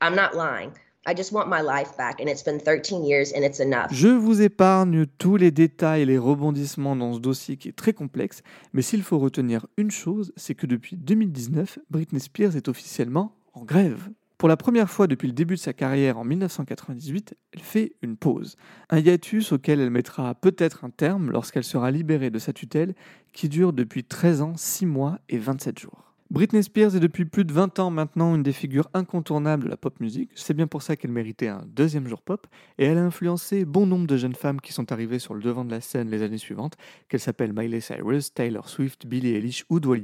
I'm 0.00 0.14
not 0.14 0.34
lying. 0.34 0.72
I 1.04 1.12
just 1.12 1.30
want 1.30 1.50
my 1.50 1.60
life 1.60 1.94
back, 1.98 2.20
and 2.20 2.28
it's 2.30 2.42
been 2.42 2.58
13 2.58 3.04
years, 3.04 3.32
and 3.32 3.44
it's 3.44 3.60
enough. 3.60 3.92
Je 3.92 4.08
vous 4.08 4.40
épargne 4.40 5.04
tous 5.18 5.36
les 5.36 5.50
détails 5.50 6.02
et 6.02 6.06
les 6.06 6.16
rebondissements 6.16 6.96
dans 6.96 7.12
ce 7.12 7.20
dossier 7.20 7.58
qui 7.58 7.68
est 7.68 7.76
très 7.76 7.92
complexe, 7.92 8.42
mais 8.72 8.80
s'il 8.80 9.02
faut 9.02 9.18
retenir 9.18 9.66
une 9.76 9.90
chose, 9.90 10.32
c'est 10.36 10.54
que 10.54 10.66
depuis 10.66 10.96
2019, 10.96 11.80
Britney 11.90 12.20
Spears 12.20 12.56
est 12.56 12.68
officiellement 12.68 13.36
en 13.52 13.62
grève. 13.62 14.08
Pour 14.38 14.48
la 14.48 14.56
première 14.56 14.88
fois 14.88 15.08
depuis 15.08 15.26
le 15.26 15.34
début 15.34 15.56
de 15.56 15.60
sa 15.60 15.72
carrière 15.72 16.16
en 16.16 16.24
1998, 16.24 17.36
elle 17.52 17.60
fait 17.60 17.96
une 18.02 18.16
pause. 18.16 18.56
Un 18.88 19.00
hiatus 19.00 19.50
auquel 19.50 19.80
elle 19.80 19.90
mettra 19.90 20.36
peut-être 20.36 20.84
un 20.84 20.90
terme 20.90 21.32
lorsqu'elle 21.32 21.64
sera 21.64 21.90
libérée 21.90 22.30
de 22.30 22.38
sa 22.38 22.52
tutelle 22.52 22.94
qui 23.32 23.48
dure 23.48 23.72
depuis 23.72 24.04
13 24.04 24.42
ans, 24.42 24.52
6 24.56 24.86
mois 24.86 25.18
et 25.28 25.38
27 25.38 25.80
jours. 25.80 26.14
Britney 26.30 26.62
Spears 26.62 26.94
est 26.94 27.00
depuis 27.00 27.24
plus 27.24 27.44
de 27.44 27.52
20 27.52 27.80
ans 27.80 27.90
maintenant 27.90 28.36
une 28.36 28.44
des 28.44 28.52
figures 28.52 28.88
incontournables 28.94 29.64
de 29.64 29.68
la 29.68 29.76
pop 29.76 29.98
musique. 29.98 30.30
C'est 30.36 30.54
bien 30.54 30.68
pour 30.68 30.82
ça 30.82 30.94
qu'elle 30.94 31.10
méritait 31.10 31.48
un 31.48 31.64
deuxième 31.66 32.06
jour 32.06 32.22
pop 32.22 32.46
et 32.78 32.84
elle 32.84 32.98
a 32.98 33.02
influencé 33.02 33.64
bon 33.64 33.86
nombre 33.86 34.06
de 34.06 34.16
jeunes 34.16 34.36
femmes 34.36 34.60
qui 34.60 34.72
sont 34.72 34.92
arrivées 34.92 35.18
sur 35.18 35.34
le 35.34 35.42
devant 35.42 35.64
de 35.64 35.72
la 35.72 35.80
scène 35.80 36.10
les 36.10 36.22
années 36.22 36.38
suivantes, 36.38 36.76
qu'elles 37.08 37.18
s'appellent 37.18 37.54
Miley 37.54 37.80
Cyrus, 37.80 38.32
Taylor 38.34 38.68
Swift, 38.68 39.04
Billie 39.04 39.34
Eilish 39.34 39.64
ou 39.68 39.80
Dua 39.80 39.96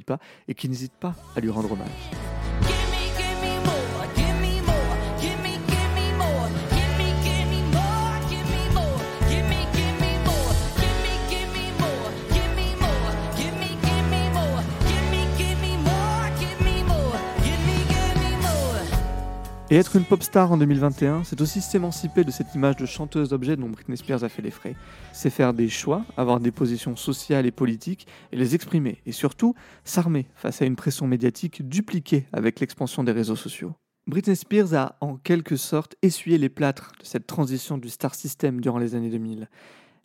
et 0.49 0.55
qui 0.55 0.69
n'hésitent 0.69 0.93
pas 0.99 1.15
à 1.37 1.41
lui 1.41 1.51
rendre 1.51 1.71
hommage. 1.71 2.24
Et 19.71 19.77
être 19.77 19.97
une 19.97 20.05
pop 20.05 20.23
star 20.23 20.53
en 20.53 20.59
2021, 20.59 21.25
c'est 21.25 21.41
aussi 21.41 21.63
s'émanciper 21.63 22.23
de 22.23 22.31
cette 22.31 22.55
image 22.55 22.77
de 22.77 22.85
chanteuse 22.85 23.31
d'objet 23.31 23.57
dont 23.57 23.71
Britney 23.71 23.97
Spears 23.97 24.23
a 24.23 24.29
fait 24.29 24.43
les 24.43 24.51
frais. 24.51 24.77
C'est 25.15 25.31
faire 25.31 25.55
des 25.55 25.71
choix, 25.71 26.05
avoir 26.19 26.39
des 26.39 26.51
positions 26.51 26.97
sociales 26.97 27.47
et 27.47 27.51
politiques 27.51 28.07
et 28.31 28.37
les 28.37 28.55
exprimer. 28.55 29.01
Et 29.07 29.13
surtout, 29.13 29.55
s'armer 29.83 30.27
face 30.35 30.61
à 30.61 30.67
une 30.67 30.77
pression 30.77 31.07
médiatique 31.07 31.67
dupliquée 31.67 32.27
avec 32.35 32.61
l'expansion 32.61 33.05
des 33.05 33.13
réseaux 33.13 33.37
sociaux. 33.37 33.73
Britney 34.07 34.37
Spears 34.37 34.75
a 34.75 34.97
en 35.01 35.17
quelque 35.17 35.57
sorte 35.57 35.97
essuyé 36.03 36.37
les 36.37 36.51
plâtres 36.51 36.93
de 37.01 37.07
cette 37.07 37.27
transition 37.27 37.79
du 37.79 37.89
star 37.89 38.15
system 38.15 38.61
durant 38.61 38.79
les 38.79 38.95
années 38.95 39.09
2000. 39.09 39.49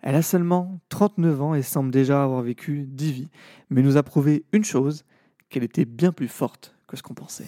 Elle 0.01 0.15
a 0.15 0.21
seulement 0.21 0.79
39 0.87 1.41
ans 1.41 1.53
et 1.53 1.63
semble 1.63 1.91
déjà 1.91 2.23
avoir 2.23 2.41
vécu 2.43 2.85
10 2.87 3.11
vies, 3.11 3.29
mais 3.69 3.81
nous 3.81 3.97
a 3.97 4.03
prouvé 4.03 4.45
une 4.53 4.63
chose, 4.63 5.03
qu'elle 5.49 5.63
était 5.65 5.83
bien 5.83 6.13
plus 6.13 6.29
forte 6.29 6.77
que 6.87 6.95
ce 6.95 7.03
qu'on 7.03 7.13
pensait. 7.13 7.47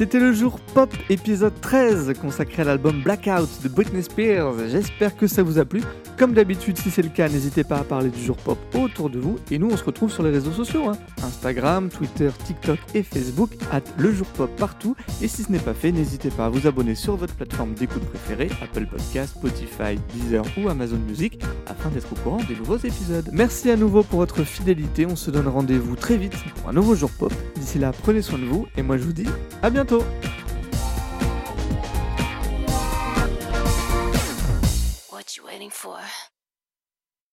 C'était 0.00 0.18
le 0.18 0.32
jour 0.32 0.58
pop 0.72 0.90
épisode 1.10 1.60
13 1.60 2.14
consacré 2.18 2.62
à 2.62 2.64
l'album 2.64 3.02
Blackout 3.02 3.50
de 3.62 3.68
Britney 3.68 4.02
Spears. 4.02 4.54
J'espère 4.70 5.14
que 5.14 5.26
ça 5.26 5.42
vous 5.42 5.58
a 5.58 5.66
plu. 5.66 5.82
Comme 6.16 6.32
d'habitude, 6.32 6.78
si 6.78 6.90
c'est 6.90 7.02
le 7.02 7.10
cas, 7.10 7.28
n'hésitez 7.28 7.64
pas 7.64 7.76
à 7.76 7.84
parler 7.84 8.08
du 8.08 8.22
jour 8.22 8.36
pop 8.36 8.58
autour 8.74 9.10
de 9.10 9.18
vous. 9.18 9.36
Et 9.50 9.58
nous, 9.58 9.68
on 9.70 9.76
se 9.76 9.84
retrouve 9.84 10.10
sur 10.10 10.22
les 10.22 10.30
réseaux 10.30 10.52
sociaux 10.52 10.88
hein. 10.88 10.96
Instagram, 11.22 11.90
Twitter, 11.90 12.30
TikTok 12.44 12.78
et 12.94 13.02
Facebook. 13.02 13.50
at 13.72 13.82
le 13.98 14.10
jour 14.10 14.26
pop 14.28 14.50
partout. 14.56 14.96
Et 15.20 15.28
si 15.28 15.42
ce 15.42 15.52
n'est 15.52 15.58
pas 15.58 15.74
fait, 15.74 15.92
n'hésitez 15.92 16.30
pas 16.30 16.46
à 16.46 16.48
vous 16.48 16.66
abonner 16.66 16.94
sur 16.94 17.16
votre 17.16 17.34
plateforme 17.34 17.74
d'écoute 17.74 18.04
préférée, 18.06 18.48
Apple 18.62 18.86
Podcast, 18.86 19.34
Spotify, 19.36 19.98
Deezer 20.14 20.44
ou 20.56 20.70
Amazon 20.70 20.98
Music, 21.06 21.42
afin 21.66 21.90
d'être 21.90 22.10
au 22.10 22.16
courant 22.16 22.40
des 22.48 22.56
nouveaux 22.56 22.78
épisodes. 22.78 23.28
Merci 23.32 23.70
à 23.70 23.76
nouveau 23.76 24.02
pour 24.02 24.20
votre 24.20 24.44
fidélité. 24.44 25.04
On 25.04 25.16
se 25.16 25.30
donne 25.30 25.48
rendez-vous 25.48 25.96
très 25.96 26.16
vite 26.16 26.36
pour 26.56 26.70
un 26.70 26.72
nouveau 26.72 26.94
jour 26.94 27.10
pop. 27.10 27.34
D'ici 27.56 27.78
là, 27.78 27.92
prenez 27.92 28.22
soin 28.22 28.38
de 28.38 28.46
vous. 28.46 28.66
Et 28.78 28.82
moi, 28.82 28.96
je 28.96 29.02
vous 29.02 29.12
dis 29.12 29.26
à 29.62 29.68
bientôt. 29.90 30.06
What 35.10 35.36
you 35.36 35.44
waiting 35.44 35.70
for? 35.70 35.98